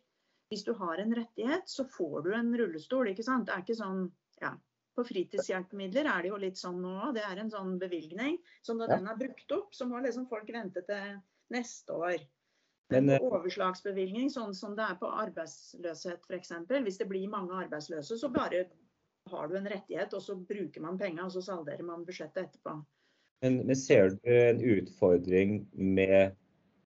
[0.53, 3.09] hvis du har en rettighet, så får du en rullestol.
[3.09, 3.49] ikke sant?
[3.49, 4.05] Det er ikke sånn
[4.43, 4.53] ja,
[4.93, 7.09] På fritidshjelpemidler er det jo litt sånn nå.
[7.16, 8.36] Det er en sånn bevilgning.
[8.61, 11.16] Så når den er brukt opp, så må liksom folk vente til
[11.57, 12.26] neste år.
[12.93, 16.53] Men på eh, overslagsbevilgning, sånn som det er på arbeidsløshet f.eks.
[16.84, 18.66] Hvis det blir mange arbeidsløse, så bare
[19.32, 22.76] har du en rettighet, og så bruker man penga, og så salderer man budsjettet etterpå.
[23.43, 26.36] Men, men ser du en utfordring med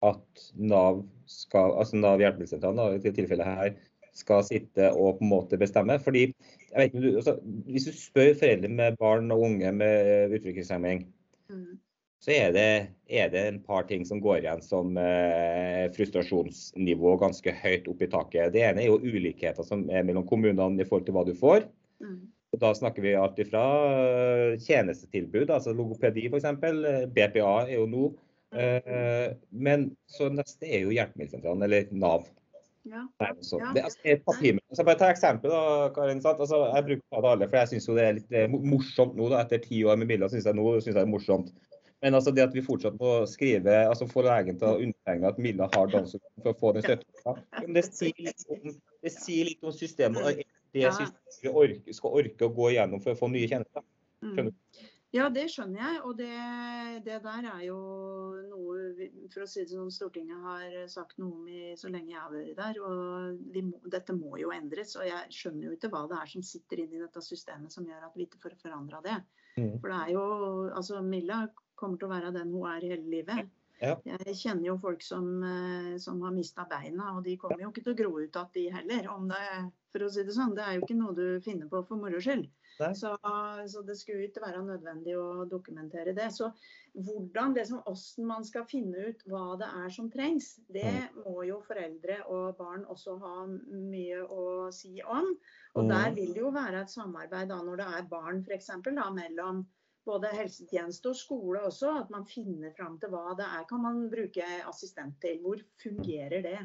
[0.06, 3.76] at Nav skal, altså Nav hjelpemiddelsentralen i tilfellet her,
[4.16, 5.97] skal sitte og på en måte bestemme.
[5.99, 6.30] Fordi,
[6.76, 7.38] vet altså,
[7.68, 11.03] Hvis du spør foreldre med barn og unge med utviklingshemming,
[11.49, 11.74] mm.
[12.24, 12.70] så er det,
[13.10, 18.12] er det, en par ting som går igjen som eh, frustrasjonsnivå ganske høyt opp i
[18.12, 18.53] taket.
[18.56, 21.68] Det ene er jo ulikheter som er mellom kommunene i forhold til hva du får.
[22.03, 22.24] Mm.
[22.56, 26.47] Og da snakker vi alt ifra eh, tjenestetilbud, altså logopedi f.eks.
[27.12, 28.06] BPA er jo nå
[28.56, 32.28] Eh, men så neste er jo hjelpemiddelsentralen, eller Nav.
[32.86, 33.01] Ja.
[33.20, 33.72] Nei, ja.
[33.74, 36.22] det, altså, et papir, altså, bare ta eksempel, da, Karin.
[36.22, 39.30] Altså, jeg bruker det alle, for jeg syns det er litt eh, morsomt nå.
[39.34, 41.53] da, Etter ti år med Milla syns jeg nå synes jeg det er morsomt.
[42.03, 45.39] Men altså det at vi fortsatt må skrive, altså få legen til å undertegne at
[45.41, 47.34] Milla har Downs for å få den støtta,
[47.74, 50.43] det, sier litt om, det sier litt om systemet.
[50.76, 53.86] Det systemet vi orker, skal orke å gå igjennom for å få nye tjenester.
[54.26, 54.51] Mm.
[55.15, 55.99] Ja, det skjønner jeg.
[56.07, 56.32] Og det,
[57.05, 57.78] det, der er jo
[58.49, 62.19] noe for å si det som Stortinget har sagt noe om i, så lenge jeg
[62.19, 62.80] har vært der.
[62.84, 64.95] Og må, dette må jo endres.
[64.99, 68.09] Og jeg skjønner jo ikke hva det er som sitter inni dette systemet som gjør
[68.09, 69.19] at vi ikke får forandra det.
[69.55, 69.78] Mm.
[69.80, 70.26] For det er jo
[70.76, 71.45] Altså, Milla
[71.80, 73.53] kommer til å være den hun er i hele livet.
[73.80, 73.95] Ja.
[74.07, 77.84] Jeg kjenner jo folk som, eh, som har mista beina, og de kommer jo ikke
[77.84, 79.09] til å gro ut igjen, de heller.
[79.11, 79.41] Om det,
[79.95, 82.19] for å si det sånn, det er jo ikke noe du finner på for moro
[82.19, 82.49] skyld.
[82.75, 83.17] Så,
[83.71, 86.27] så, det skulle ikke være nødvendig å dokumentere det.
[86.35, 86.49] Så
[86.91, 91.21] hvordan, liksom, hvordan man skal finne ut hva det er som trengs, det mm.
[91.23, 95.31] må jo foreldre og barn også ha mye å si om.
[95.75, 96.19] Og der mm.
[96.19, 98.73] vil det jo være et samarbeid da når det er barn f.eks.
[98.91, 99.63] mellom
[100.05, 103.63] både helsetjeneste og skole også, at man finner fram til hva det er.
[103.71, 105.39] Kan man bruke assistent til?
[105.41, 106.59] Hvor fungerer det?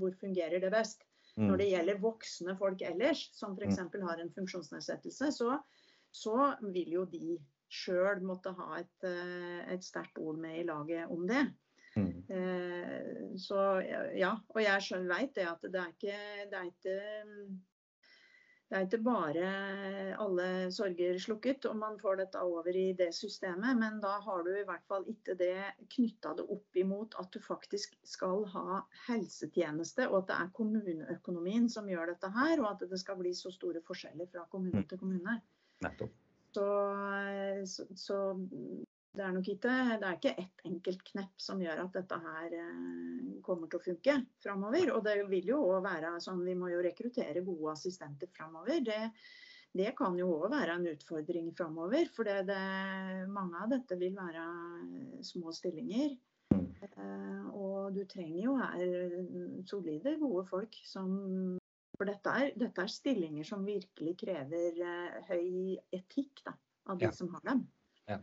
[0.00, 1.04] Hvor fungerer det best?
[1.36, 1.46] Mm.
[1.48, 3.80] Når det gjelder voksne folk ellers, som f.eks.
[3.80, 4.04] Mm.
[4.08, 5.56] har en funksjonsnedsettelse, så,
[6.10, 7.38] så vil jo de
[7.70, 11.44] sjøl måtte ha et, eh, et sterkt ord med i laget om det.
[11.96, 12.10] Mm.
[12.30, 13.62] Eh, så
[14.18, 16.18] ja, og jeg sjøl veit det at det er ikke,
[16.50, 16.98] det er ikke
[18.70, 19.46] det er ikke bare
[20.22, 24.50] alle sorger slukket om man får dette over i det systemet, men da har du
[24.54, 25.56] i hvert fall ikke det
[25.90, 31.66] knytta det opp imot at du faktisk skal ha helsetjeneste, og at det er kommuneøkonomien
[31.72, 35.02] som gjør dette her, og at det skal bli så store forskjeller fra kommune til
[35.02, 35.40] kommune.
[35.82, 36.14] Nettopp.
[36.54, 36.68] Så,
[37.70, 38.20] så, så
[39.10, 42.52] det er nok ikke, det er ikke ett enkelt knepp som gjør at dette her
[42.60, 44.92] eh, kommer til å funke framover.
[44.94, 48.78] Og det vil jo òg være sånn vi må jo rekruttere gode assistenter framover.
[48.86, 49.00] Det,
[49.74, 52.06] det, kan jo òg være en utfordring framover.
[52.14, 52.62] For det, det,
[53.34, 54.46] mange av dette vil være
[55.26, 56.14] små stillinger.
[56.54, 59.20] Eh, og du trenger jo her
[59.66, 61.16] solide, gode folk som
[61.98, 64.78] For dette er, dette er stillinger som virkelig krever
[65.26, 66.54] høy etikk da,
[66.88, 67.12] av de ja.
[67.12, 67.66] som har dem.
[68.08, 68.22] Ja.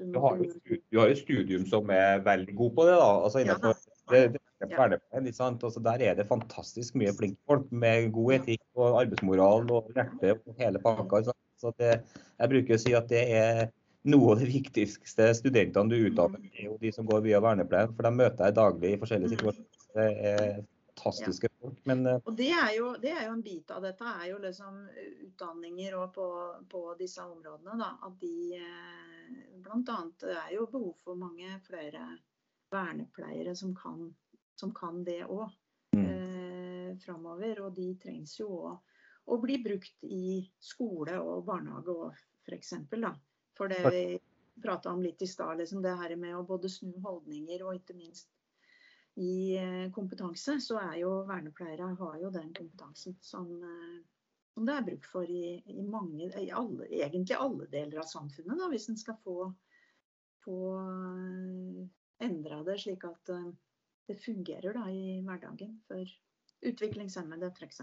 [0.00, 2.96] Eh, du, du, har jo, du, har jo, studium som er veldig god på det.
[3.00, 7.70] da, altså innenfor ja, det, det ferdigpleien, altså, Der er det fantastisk mye flinke folk
[7.70, 11.24] med god etikk og arbeidsmoral og hjerte og hele pakka.
[11.60, 11.96] Så det,
[12.38, 13.64] jeg bruker å si at det er
[14.04, 16.52] noe av de viktigste studentene du utdanner, mm.
[16.58, 17.94] er jo de som går via vernepleien.
[17.96, 19.36] For de møter jeg daglig i forskjellige mm.
[19.38, 19.82] situasjoner.
[19.94, 20.48] Det er
[20.94, 21.54] fantastiske ja.
[21.60, 21.78] folk.
[21.84, 24.38] Men, uh, og det er, jo, det er, jo, en bit av dette, er jo
[24.42, 24.82] liksom
[25.28, 26.28] utdanninger på,
[26.70, 27.78] på, disse områdene.
[27.80, 28.52] Da, at de
[29.66, 32.06] eh, det er jo behov for mange flere
[32.74, 34.08] vernepleiere som kan,
[34.56, 35.46] som kan det òg
[35.96, 36.04] mm.
[36.04, 37.64] eh, framover.
[37.66, 38.92] Og de trengs jo òg
[39.24, 42.74] å bli brukt i skole og barnehage òg, f.eks.
[42.90, 43.18] For,
[43.56, 44.04] for det vi
[44.62, 47.96] prata om litt i stad, liksom det her med å både snu holdninger og ikke
[47.96, 48.28] minst
[49.14, 54.00] i eh, kompetanse, så er jo vernepleiere har jo den kompetansen som, eh,
[54.54, 58.58] som det er bruk for i, i mange, i alle, egentlig alle deler av samfunnet,
[58.60, 59.48] da, hvis en skal få,
[60.46, 61.80] få eh,
[62.24, 63.34] endra det slik at
[64.08, 66.14] det fungerer da, i hverdagen for
[66.64, 67.82] utviklingshemmede f.eks.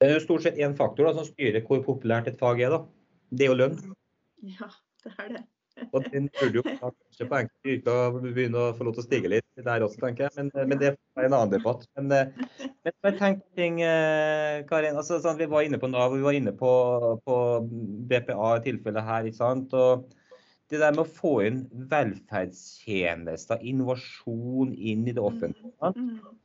[0.00, 2.76] Det er jo stort sett én faktor da, som styrer hvor populært et fag er.
[2.76, 2.84] da.
[3.30, 3.80] Det er jo lønn.
[4.46, 4.70] Ja,
[5.04, 5.42] det er det.
[5.94, 9.32] Og den burde jo kanskje på enkelte yrker begynne å få lov til å stige
[9.32, 10.36] litt der også, tenker jeg.
[10.38, 11.86] Men, men det er en annen debatt.
[11.98, 12.10] Men,
[12.60, 14.98] men jeg tenk ting, eh, Karin.
[15.00, 16.72] Altså, sånn, vi var inne på Nav, vi var inne på,
[17.26, 17.36] på
[18.10, 19.28] BPA i tilfellet her.
[19.30, 19.76] ikke sant?
[19.76, 20.08] Og
[20.70, 25.74] det der med å få inn velferdstjenester, innovasjon inn i det offentlige.
[25.96, 26.36] Mm.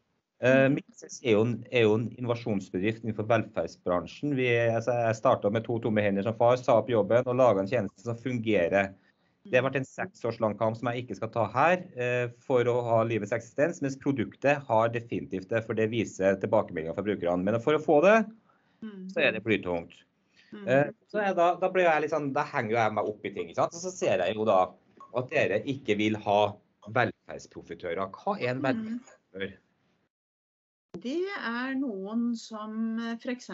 [0.43, 4.33] Uh, Mixes er jo, en, er jo en innovasjonsbedrift innenfor velferdsbransjen.
[4.37, 7.63] Vi, altså, jeg starta med to tomme hender som far, sa opp jobben og laga
[7.63, 8.91] en tjeneste som fungerer.
[9.45, 12.31] Det har vært en seks års lang kamp som jeg ikke skal ta her, eh,
[12.47, 13.81] for å ha livets eksistens.
[13.85, 17.45] Mens produktet har definitivt det, for det viser tilbakemeldinger fra brukerne.
[17.45, 18.17] Men for å få det,
[19.13, 19.93] så er det blytungt.
[20.51, 20.67] Mm.
[20.67, 21.69] Eh, så da, da,
[22.11, 23.51] sånn, da henger jeg meg opp i ting.
[23.53, 24.59] Og så ser jeg jo da
[25.15, 26.39] at dere ikke vil ha
[26.95, 28.09] velferdsprofitører.
[28.13, 28.65] Hva er en mm.
[28.67, 29.61] velferdsprofitør?
[31.01, 33.49] Det er noen som eh, f.eks.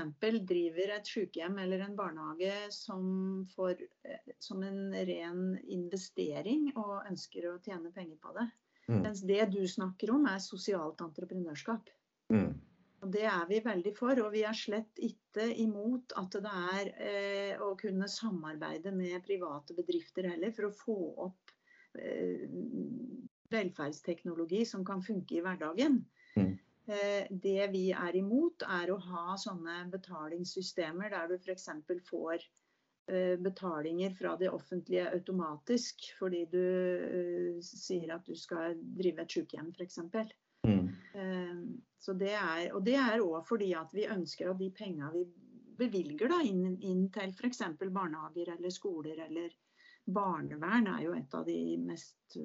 [0.47, 3.03] driver et sykehjem eller en barnehage som,
[3.55, 8.47] får, eh, som en ren investering og ønsker å tjene penger på det.
[8.87, 8.99] Mm.
[9.05, 11.89] Mens det du snakker om er sosialt entreprenørskap.
[12.33, 12.51] Mm.
[13.01, 16.91] Og Det er vi veldig for, og vi er slett ikke imot at det er
[17.01, 21.55] eh, å kunne samarbeide med private bedrifter heller, for å få opp
[21.97, 22.45] eh,
[23.51, 25.97] velferdsteknologi som kan funke i hverdagen.
[26.37, 26.53] Mm.
[26.91, 31.69] Eh, det vi er imot, er å ha sånne betalingssystemer der du f.eks.
[32.09, 32.43] får
[33.07, 39.37] eh, betalinger fra det offentlige automatisk fordi du eh, sier at du skal drive et
[39.37, 40.01] sykehjem f.eks.
[40.67, 40.91] Mm.
[42.01, 45.23] Så det er, og det er òg fordi at vi ønsker at de penga vi
[45.79, 47.63] bevilger da inn, inn til f.eks.
[47.87, 49.53] barnehager eller skoler eller
[50.11, 52.37] barnevern er jo et av de mest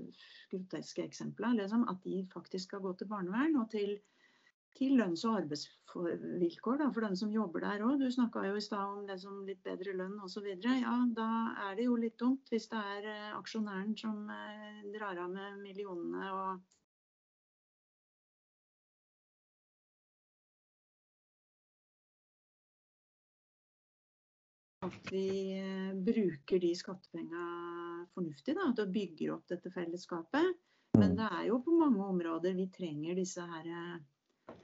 [0.53, 1.65] groteske eksemplene.
[1.65, 3.97] Liksom, at de faktisk skal gå til barnevern og til
[4.77, 7.99] til lønns- og arbeidsvilkår da, for den som jobber der òg.
[8.01, 10.47] Du snakka jo i stad om det som litt bedre lønn osv.
[10.61, 11.29] Ja, da
[11.69, 15.61] er det jo litt dumt hvis det er eh, aksjonæren som eh, drar av med
[15.65, 16.65] millionene og
[24.87, 30.61] At vi eh, bruker de skattepengene fornuftig, da, til å bygge opp dette fellesskapet.
[30.97, 31.17] Men mm.
[31.19, 33.67] det er jo på mange områder vi trenger disse her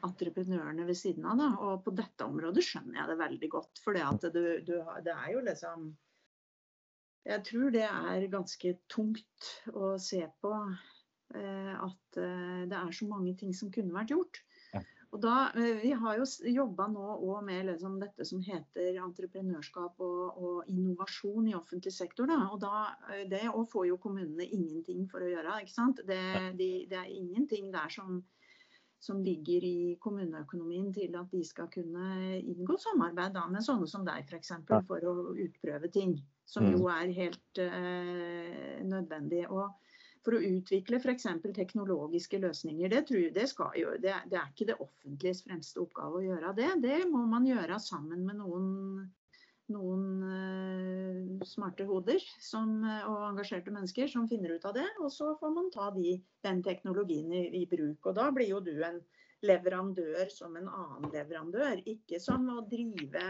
[0.06, 1.40] entreprenørene ved siden av.
[1.40, 1.50] Da.
[1.66, 3.82] Og på dette området skjønner jeg det veldig godt.
[3.84, 4.74] For det, du, du,
[5.04, 5.92] det er jo liksom
[7.22, 10.50] Jeg tror det er ganske tungt å se på
[11.38, 14.42] eh, at eh, det er så mange ting som kunne vært gjort.
[15.12, 20.00] Og da, eh, Vi har jo jobba nå òg med liksom dette som heter entreprenørskap
[20.02, 22.26] og, og, innovasjon i offentlig sektor.
[22.26, 22.40] Da.
[22.50, 22.96] Og da,
[23.30, 25.60] det Det får jo kommunene ingenting for å gjøre.
[25.62, 26.02] ikke sant?
[26.08, 26.22] Det,
[26.58, 28.24] de, det er ingenting der som
[29.02, 34.04] som ligger i kommuneøkonomien til at de skal kunne inngå samarbeid da, med sånne som
[34.06, 34.52] deg f.eks.
[34.68, 36.14] For, for å utprøve ting.
[36.46, 36.90] Som jo mm.
[36.94, 39.48] er helt eh, nødvendig.
[39.50, 39.72] Og
[40.22, 41.26] for å utvikle f.eks.
[41.56, 43.48] teknologiske løsninger, det, tror jeg, det,
[43.80, 46.70] jo, det, det, er ikke det offentliges fremste oppgave å gjøre det.
[46.84, 48.70] Det må man gjøre sammen med noen
[49.70, 54.88] noen uh, smarte hoder som, uh, og engasjerte mennesker som finner ut av det.
[55.02, 58.10] Og så får man ta de, den teknologien i, i, bruk.
[58.10, 59.00] Og da blir jo du en
[59.46, 61.82] leverandør som en annen leverandør.
[61.86, 62.20] Ikke
[62.70, 63.26] drive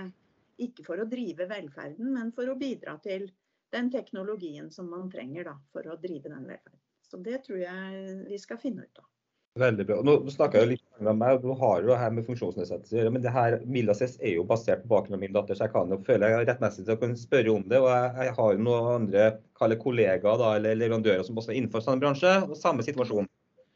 [0.63, 3.31] Ikke for å drive velferden, men for å bidra til
[3.73, 6.79] den teknologien som man trenger da, for å drive den velferden.
[7.09, 9.12] Så det tror jeg vi skal finne ut av.
[9.61, 9.99] Veldig bra.
[10.01, 13.11] Nå snakker jeg litt om meg, nå har jo her med funksjonsnedsettelse å gjøre.
[13.13, 15.93] men det her Milases er jo basert på bakgrunnen av min datter, så jeg kan
[15.93, 17.81] jo føle jeg rettmessig til å kunne spørre om det.
[17.83, 21.85] og Jeg, jeg har jo noen andre kollegaer da, eller leverandører som også er innenfor
[21.85, 23.29] samme bransje, og samme situasjon.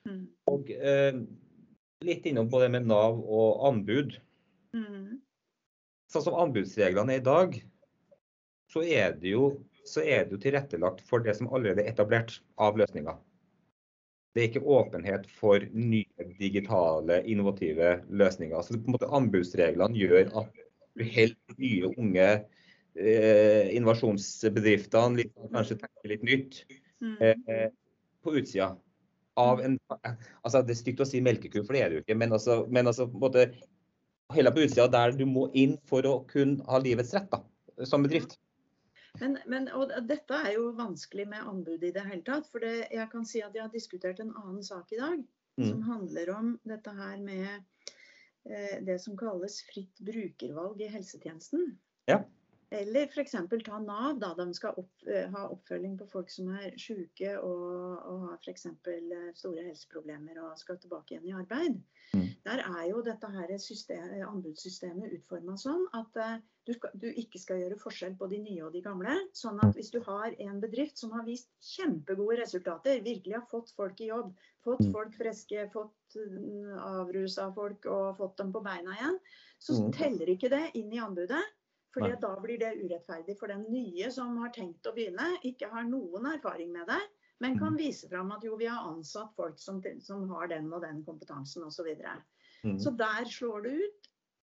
[0.09, 0.25] Mm.
[0.55, 1.21] Og eh,
[2.05, 4.19] Litt innom på det med Nav og anbud.
[4.77, 5.17] Mm.
[6.13, 7.57] Sånn som anbudsreglene er i dag,
[8.73, 9.55] så er det jo,
[9.89, 13.17] så er det jo tilrettelagt for det som allerede er etablert av løsninger.
[14.37, 18.61] Det er ikke åpenhet for nye digitale, innovative løsninger.
[18.61, 20.59] Så på en måte Anbudsreglene gjør at
[20.97, 22.27] du helt nye, unge
[23.01, 25.25] eh, innovasjonsbedriftene
[25.55, 26.59] kanskje tenker litt nytt
[27.01, 27.17] mm.
[27.25, 27.65] eh,
[28.21, 28.75] på utsida.
[29.41, 32.21] Av en, altså Det er stygt å si melkeku, for det er det jo ikke.
[32.21, 33.47] Men altså, men altså på en måte,
[34.37, 37.41] heller på utsida der du må inn for å kunne ha livets rett da,
[37.89, 38.37] som bedrift.
[39.21, 42.49] Men, men, og dette er jo vanskelig med anbud i det hele tatt.
[42.53, 45.67] For det, jeg kan si at jeg har diskutert en annen sak i dag mm.
[45.69, 47.49] som handler om dette her med
[48.49, 51.75] eh, det som kalles fritt brukervalg i helsetjenesten.
[52.11, 52.23] Ja.
[52.71, 53.35] Eller f.eks.
[53.65, 54.19] ta Nav.
[54.19, 58.41] da De skal opp, eh, ha oppfølging på folk som er syke og, og har
[58.41, 58.67] f.eks.
[58.67, 61.79] Eh, store helseproblemer og skal tilbake igjen i arbeid.
[62.15, 62.27] Mm.
[62.47, 66.37] Der er jo dette her system, anbudssystemet utforma sånn at uh,
[66.67, 69.15] du, skal, du, ikke skal gjøre forskjell på de nye og de gamle.
[69.35, 73.75] Sånn at hvis du har en bedrift som har vist kjempegode resultater, virkelig har fått
[73.79, 74.33] folk i jobb,
[74.67, 74.93] fått mm.
[74.95, 79.21] folk friske, fått uh, avrusa folk og fått dem på beina igjen,
[79.63, 79.93] så mm.
[79.99, 81.43] teller ikke det inn i anbudet.
[81.97, 85.87] Fordi da blir det urettferdig for den nye som har tenkt å begynne, ikke har
[85.89, 86.99] noen erfaring med det,
[87.41, 87.79] men kan mm.
[87.81, 91.65] vise fram at jo, vi har ansatt folk som, som har den og den kompetansen
[91.65, 91.79] osv.
[91.79, 92.19] Så, videre.
[92.69, 92.75] mm.
[92.85, 94.11] så der slår det ut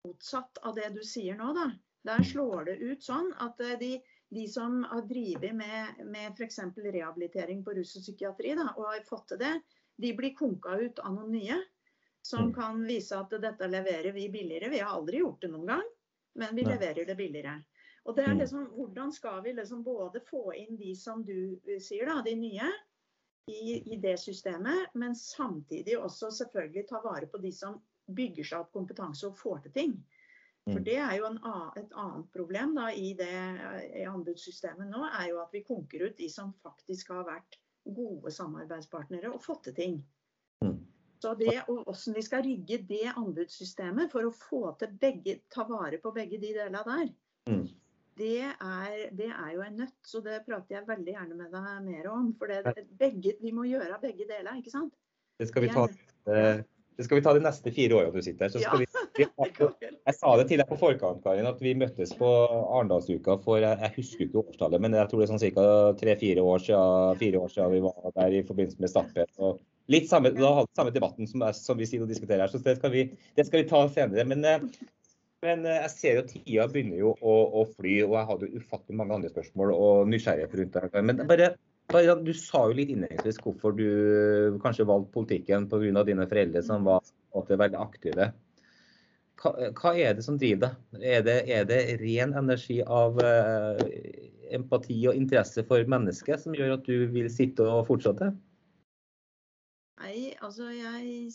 [0.07, 1.67] motsatt av det du sier nå, da.
[2.09, 3.91] Der slår det ut sånn at eh, de,
[4.33, 6.61] de som har drevet med, med f.eks.
[6.73, 9.53] rehabilitering på rus og psykiatri, da, og har fått til det,
[10.01, 11.59] de blir konka ut av noen nye.
[12.25, 12.55] Som mm.
[12.57, 14.71] kan vise at dette leverer vi billigere.
[14.73, 15.85] Vi har aldri gjort det noen gang
[16.37, 17.57] men vi leverer det billigere.
[18.07, 18.39] Og det er mm.
[18.39, 22.69] liksom, Hvordan skal vi liksom både få inn de som du sier, da, de nye,
[23.47, 27.77] i, i, det systemet, men samtidig også selvfølgelig ta vare på de som
[28.15, 29.93] bygger seg opp kompetanse og får til ting.
[30.67, 30.83] For mm.
[30.83, 31.37] det er jo en,
[31.79, 33.31] et annet problem da, i det
[33.95, 37.59] i anbudssystemet nå, er jo at vi konkurrer ut de som faktisk har vært
[37.95, 39.97] gode samarbeidspartnere og fått til ting.
[41.23, 45.65] Så det, og Hvordan vi skal rigge det anbudssystemet for å få til begge, ta
[45.69, 47.09] vare på begge de delene der,
[47.49, 47.65] mm.
[48.21, 49.97] det, er, det, er, jo en nøtt.
[50.05, 52.31] Så det prater jeg veldig gjerne med deg mer om.
[52.37, 54.93] For det, begge, vi må gjøre begge deler, ikke sant?
[55.37, 55.85] Det skal vi ta,
[56.97, 58.61] det skal vi ta de neste fire årene du sitter her.
[58.61, 58.77] Ja.
[58.77, 59.25] Vi,
[60.09, 63.77] jeg sa det til deg på forkant, Karin, at vi møttes på Arendalsuka for jeg,
[63.83, 65.65] jeg, husker ikke årstallet, men jeg tror det er sånn ca.
[65.99, 69.61] tre-fire år, siden, år siden vi var der i forbindelse med Statped.
[69.87, 72.91] Litt samme, da hadde samme debatten som, som vi sier diskuterer her, så det skal,
[72.91, 73.07] vi,
[73.37, 74.25] det skal vi ta senere.
[74.27, 74.65] Men eh,
[75.45, 78.61] Men eh, jeg ser jo tida begynner jo å, å fly, og jeg hadde jo
[78.63, 81.03] ufattelig mange andre spørsmål og nysgjerrighet rundt det.
[81.05, 81.51] Men bare,
[81.93, 86.03] bare, du sa jo litt innledningsvis hvorfor du kanskje valgte politikken pga.
[86.07, 88.31] dine foreldre som var veldig aktive.
[89.37, 91.05] Hva, hva, er det som driver deg?
[91.05, 93.77] Er det, er det ren energi av uh,
[94.57, 98.31] empati og interesse for mennesket som gjør at du vil sitte og fortsette?
[99.97, 101.25] Nei, altså jeg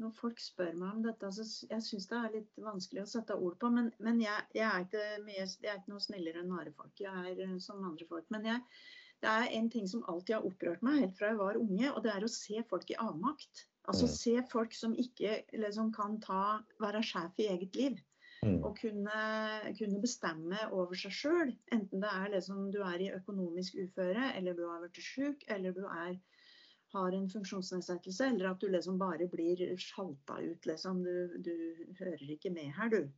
[0.00, 3.36] når folk spør meg om dette, så jeg syns det er litt vanskelig å sette
[3.36, 3.70] ord på.
[3.74, 6.94] Men, men jeg, jeg, er ikke mye, jeg, er ikke noe snillere enn andre folk.
[7.02, 8.28] Jeg er eh, som andre folk.
[8.32, 8.62] Men jeg,
[9.20, 12.00] det er en ting som alltid har opprørt meg helt fra jeg var unge, og
[12.06, 13.66] det er å se folk i avmakt.
[13.90, 14.14] Altså mm.
[14.14, 16.44] se folk som ikke liksom, kan ta,
[16.80, 18.00] være sjef i eget liv.
[18.40, 18.62] Mm.
[18.64, 19.22] Og kunne,
[19.76, 21.50] kunne, bestemme over seg sjøl.
[21.76, 25.76] Enten det er liksom du er i økonomisk uføre, eller du har blitt sjuk, eller
[25.76, 26.14] du er
[26.92, 31.02] har en funksjonsnedsettelse, eller at du liksom bare blir sjalta ut, liksom.
[31.04, 31.54] Du, du
[32.00, 33.10] hører ikke med her, du.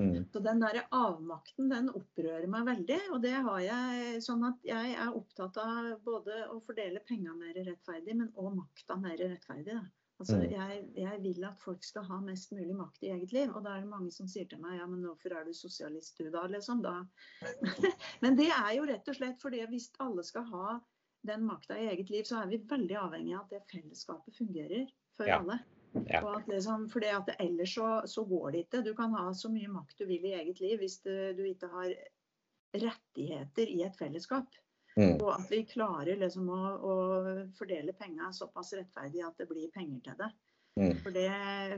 [0.00, 0.24] Mm.
[0.32, 2.98] Så den der avmakten, den opprører meg veldig.
[3.14, 7.58] Og det har jeg sånn at jeg er opptatt av både å fordele penga mer
[7.58, 9.76] rettferdig, men òg makta mer rettferdig.
[9.76, 9.84] Da.
[10.20, 10.46] Altså, mm.
[10.52, 13.52] jeg, jeg, vil at folk skal ha mest mulig makt i eget liv.
[13.52, 16.20] Og da er det mange som sier til meg ja, men hvorfor er du sosialist
[16.20, 16.82] du da, liksom?
[16.84, 16.96] Da.
[18.24, 20.78] men det er jo rett og slett fordi hvis alle skal ha
[21.26, 24.88] den makta i eget liv, så er vi veldig avhengig av at det fellesskapet fungerer
[25.18, 25.40] for ja.
[25.40, 25.58] alle.
[26.06, 26.22] Ja.
[26.22, 28.82] Og at liksom, for det at ellers så, så, går det ikke.
[28.86, 31.70] Du kan ha så mye makt du vil i eget liv hvis du, du ikke
[31.72, 31.94] har
[32.78, 34.54] rettigheter i et fellesskap.
[34.96, 35.18] Mm.
[35.18, 36.94] Og at vi klarer liksom å, å
[37.58, 40.30] fordele penga såpass rettferdig at det blir penger til det.
[40.78, 40.94] Mm.
[41.02, 41.28] For, det,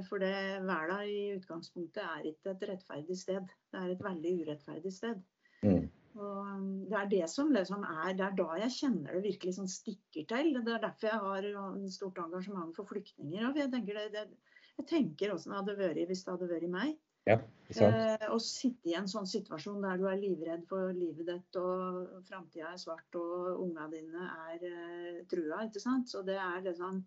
[0.09, 0.37] for det
[0.69, 3.49] verden i utgangspunktet er ikke et rettferdig sted.
[3.73, 5.23] Det er et veldig urettferdig sted.
[5.65, 5.89] Mm.
[6.19, 9.55] Og um, det er det som liksom er Det er da jeg kjenner det virkelig
[9.57, 10.51] sånn stikker til.
[10.59, 13.47] Det er derfor jeg har en stort engasjement for flyktninger.
[13.49, 16.71] Og jeg tenker, det, det, jeg tenker hvordan det hadde vært hvis det hadde vært
[16.75, 16.93] meg.
[17.29, 17.37] Ja,
[17.79, 22.25] eh, å sitte i en sånn situasjon der du er livredd for livet ditt, og
[22.27, 25.61] framtida er svart, og unga dine er eh, trua.
[25.69, 26.11] ikke sant?
[26.11, 27.05] Så det er liksom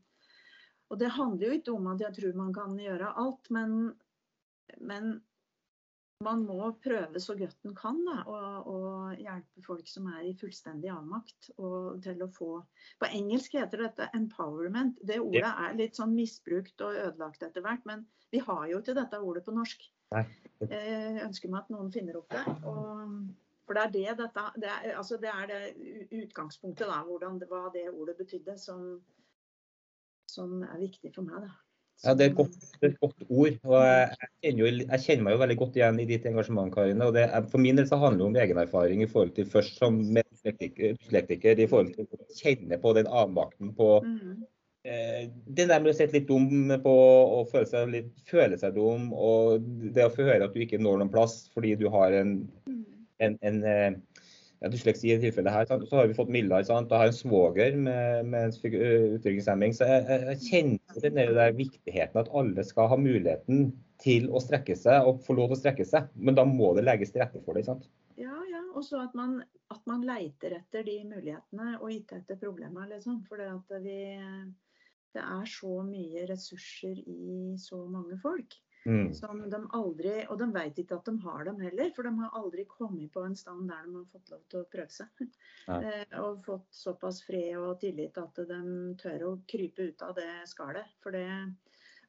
[0.94, 3.72] Og det handler jo ikke om at jeg tror man kan gjøre alt, men,
[4.80, 5.16] men
[6.24, 10.36] man må prøve så godt en kan da, og, og, hjelpe folk som er i
[10.40, 11.50] fullstendig avmakt.
[11.58, 12.52] Og til å få
[13.02, 15.02] På engelsk heter dette 'empowerment'.
[15.04, 18.96] Det ordet er litt sånn misbrukt og ødelagt etter hvert, men vi har jo ikke
[18.96, 19.84] dette ordet på norsk.
[20.70, 22.46] Jeg ønsker meg at noen finner opp det.
[22.64, 23.20] Og,
[23.66, 27.68] for det er det dette det er, altså det, er det utgangspunktet, da, hvordan, hva
[27.74, 29.02] det ordet betydde, som,
[30.32, 31.50] som er viktig for meg.
[31.50, 31.65] da.
[32.04, 33.54] Ja, det er et godt, et godt ord.
[33.64, 37.08] og jeg kjenner, jo, jeg kjenner, meg jo veldig godt igjen i ditt engasjement, Karine.
[37.08, 40.02] og det, For min del så handler det om egenerfaring i forhold til først som
[40.04, 44.36] dyslektiker, i forhold til å kjenne på den avmakten på mm.
[44.92, 46.96] eh, Det der med å sitte litt dum på
[47.40, 49.64] og føle seg, litt, føle seg dum, og
[49.96, 52.38] det å få høre at du ikke når noen plass fordi du har en,
[52.68, 52.84] mm.
[53.26, 54.22] en, en, eh,
[54.74, 56.62] dysleksi i tilfellet her, så har vi fått Milla.
[56.66, 56.92] Sant?
[56.92, 59.76] Og har en svoger med, med utviklingshemming.
[59.78, 63.70] Så jeg, jeg kjenner den der viktigheten at alle skal ha muligheten
[64.04, 66.10] til å strekke seg og få lov til å strekke seg.
[66.16, 67.66] Men da må det legges til rette for det.
[67.70, 67.88] sant?
[68.20, 68.64] Ja, ja.
[68.76, 69.16] Og så at
[69.74, 72.90] at man leiter etter de mulighetene og ikke etter problemene.
[72.94, 73.24] Liksom.
[73.30, 74.00] For det, at vi,
[75.16, 78.58] det er så mye ressurser i så mange folk.
[78.86, 79.14] Mm.
[79.18, 82.36] Som de aldri, og de vet ikke at de har dem heller, for de har
[82.38, 85.24] aldri kommet på en stand der de har fått lov til å prøve seg.
[85.80, 88.60] eh, og fått såpass fred og tillit at de
[89.02, 90.94] tør å krype ut av det skallet.
[91.02, 91.26] For det,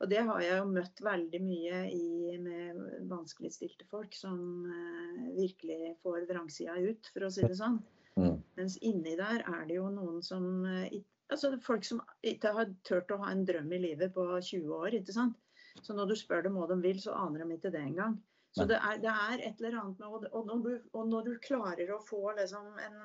[0.03, 5.97] og det har jeg jo møtt veldig mye i med vanskeligstilte folk som eh, virkelig
[6.05, 7.81] får vrangsida ut, for å si det sånn.
[8.21, 8.37] Mm.
[8.61, 11.01] Mens inni der er det jo noen som eh,
[11.33, 15.01] altså Folk som ikke har turt å ha en drøm i livet på 20 år.
[15.01, 15.41] ikke sant?
[15.83, 18.17] Så når du spør dem hva de vil, så aner de ikke det engang.
[18.57, 21.33] Så det er, det er, et eller annet med og når, du, og når du
[21.45, 23.01] klarer å få liksom en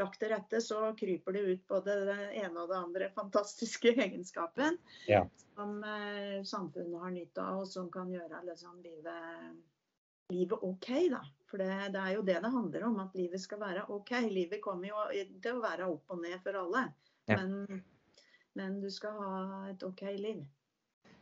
[0.00, 4.78] lagt til rette, så kryper det ut både den ene og det andre fantastiske egenskapen
[5.10, 5.22] ja.
[5.54, 9.60] som eh, samfunnet har nytt av, og som kan gjøre liksom, livet,
[10.32, 10.90] livet, OK.
[11.12, 11.22] da.
[11.50, 14.16] For det, det, er jo det det handler om, at livet skal være OK.
[14.32, 15.04] Livet kommer jo
[15.44, 16.88] til å være opp og ned for alle.
[17.30, 17.38] Ja.
[17.38, 17.84] Men,
[18.58, 19.36] men du skal ha
[19.70, 20.42] et OK liv.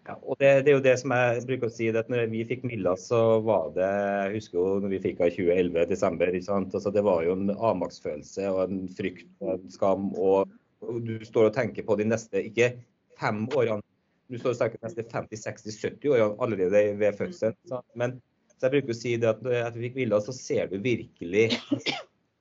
[0.02, 2.42] Ja, og det, det, er jo det som jeg bruker å si, at når vi
[2.48, 6.32] fikk Milla, så var det Jeg husker jo når vi fikk henne i 2011, desember.
[6.34, 6.74] ikke sant?
[6.74, 10.10] Altså, det var jo en avmaktsfølelse og en frykt og en skam.
[10.18, 10.50] Og,
[10.82, 12.72] og, du står og tenker på de neste ikke
[13.20, 13.86] fem årene,
[14.32, 17.80] du står og tenker på de neste 50-60-70 årene allerede ved fødselen.
[17.94, 18.18] Men
[18.56, 21.48] så jeg bruker å si det at når vi fikk Milla, så ser du virkelig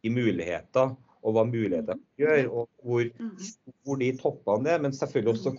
[0.02, 3.06] i muligheter og hva muligheter gjør, og hvor,
[3.86, 4.82] hvor de toppene er.
[4.82, 5.54] Men selvfølgelig også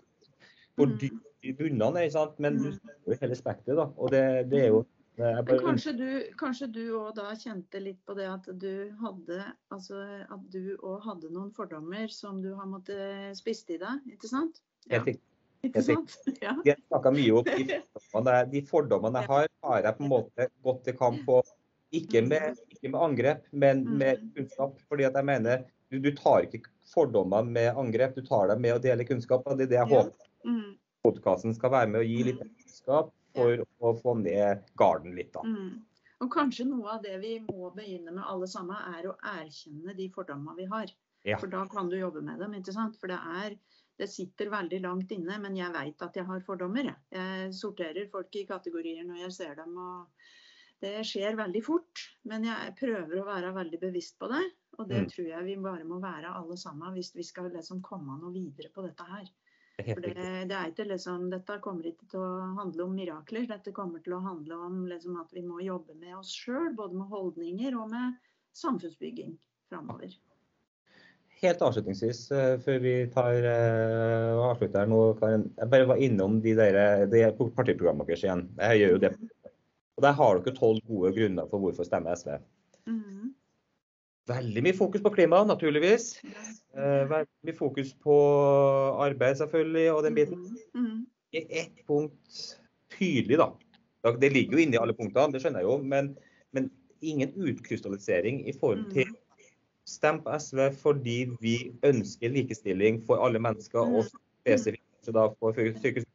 [0.74, 3.94] hvor dypt i bunnene, men du ser jo hele spekteret.
[3.96, 4.22] Og det,
[4.52, 4.82] det, er jo
[5.18, 6.06] bare, kanskje du,
[6.40, 8.72] kanskje du også da kjente litt på det at du
[9.02, 9.40] hadde
[9.74, 14.30] altså at du òg hadde noen fordommer som du har måttet spist i deg, ikke
[14.30, 14.62] sant?
[14.90, 15.28] helt riktig.
[15.62, 16.16] Ikke helt sant?
[16.42, 16.56] Ja.
[16.58, 17.80] Har snakka mye om de
[18.12, 21.42] fordommene, de fordommene jeg har, har jeg på en måte gått til kamp på.
[21.92, 24.28] Ikke med, ikke med angrep, men med Mm.
[24.36, 24.78] kunnskap.
[24.88, 28.78] Fordi at jeg mener, du, du tar ikke fordommene med angrep, du tar dem med
[28.78, 29.44] å dele kunnskap.
[29.44, 30.72] og Det er det jeg håper Mm,
[31.02, 35.32] podkasten skal være med å gi litt kunnskap for å få ned garden litt.
[35.34, 35.42] da.
[35.46, 35.80] mm.
[36.22, 40.06] Og kanskje noe av det vi må begynne med alle sammen, er å erkjenne de
[40.14, 40.92] fordommene vi har.
[41.26, 41.38] Ja.
[41.40, 42.94] For da kan du jobbe med dem, ikke sant.
[43.00, 43.56] For det er
[43.98, 46.92] det sitter veldig langt inne, men jeg veit at jeg har fordommer.
[46.92, 46.96] Jeg.
[47.18, 49.74] jeg sorterer folk i kategorier når jeg ser dem.
[49.76, 50.06] og
[50.82, 54.44] Det skjer veldig fort, men jeg prøver å være veldig bevisst på det.
[54.78, 55.10] Og det Mm.
[55.10, 58.70] tror jeg vi bare må være alle sammen hvis vi skal liksom komme noe videre
[58.72, 59.26] på dette her.
[59.80, 63.46] For det, det er ikke liksom, dette kommer ikke til å handle om mirakler.
[63.48, 66.98] Dette kommer til å handle om liksom at vi må jobbe med oss sjøl, både
[67.00, 68.18] med holdninger og med
[68.58, 69.32] samfunnsbygging
[69.72, 70.12] framover.
[71.42, 75.48] Helt avslutningsvis, eh, før vi tar eh, og avslutter her nå, Karin.
[75.56, 77.24] Jeg bare var innom de, der, de
[77.56, 78.44] partiprogrammene deres igjen.
[78.60, 79.12] Jeg gjør jo det.
[79.96, 82.36] Og Der har dere tolv gode grunner for hvorfor stemme SV.
[84.30, 86.20] Veldig mye fokus på klima, naturligvis.
[86.24, 88.16] Eh, veldig mye fokus på
[89.02, 90.44] arbeid, selvfølgelig, og den biten.
[91.32, 92.44] I ett punkt
[92.92, 93.50] tydelig, da.
[94.20, 95.78] Det ligger jo inne i alle punktene, det skjønner jeg jo.
[95.82, 96.12] Men,
[96.52, 96.70] men
[97.02, 99.16] ingen utkrystallisering i forhold til Mhm.
[99.84, 106.06] Stem på SV fordi vi ønsker likestilling for alle mennesker, og spesifikt da for psykisk.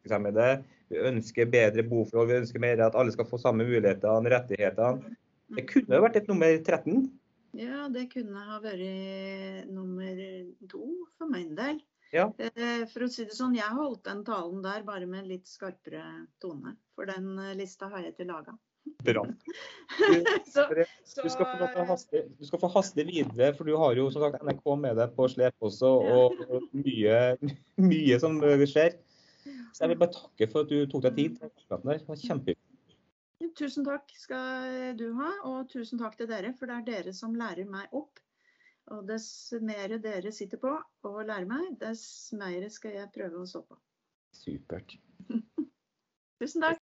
[0.88, 5.16] Vi ønsker bedre boforhold, vi ønsker mer at alle skal få samme mulighetene, rettighetene.
[5.55, 7.12] Det kunne jo vært et nummer 13.
[7.58, 10.20] Ja, det kunne ha vært nummer
[10.70, 10.88] to
[11.18, 11.80] for min del.
[12.14, 12.30] Ja.
[12.39, 15.49] Eh, For å si det sånn, jeg holdt den talen der bare med en litt
[15.49, 16.03] skarpere
[16.43, 16.78] tone.
[16.95, 18.55] For den eh, lista har jeg ikke laga.
[19.03, 19.26] Bra.
[20.53, 24.24] Så, Du skal, til haste, du skal få haste videre, for du har jo som
[24.24, 27.20] sagt NRK med deg på slep også, og mye,
[27.84, 28.95] mye som skjer.
[29.74, 31.51] Så jeg vil bare takke for at du tok deg tid til.
[31.68, 32.66] Det var kjempehyggelig.
[33.58, 37.36] Tusen takk skal du ha, og tusen takk til dere, for det er dere som
[37.38, 38.22] lærer meg opp.
[38.96, 40.72] Og dess mer dere sitter på
[41.10, 43.78] og lærer meg, dess mer skal jeg prøve å stå på.
[44.38, 44.98] Supert.
[46.42, 46.76] Tusen takk.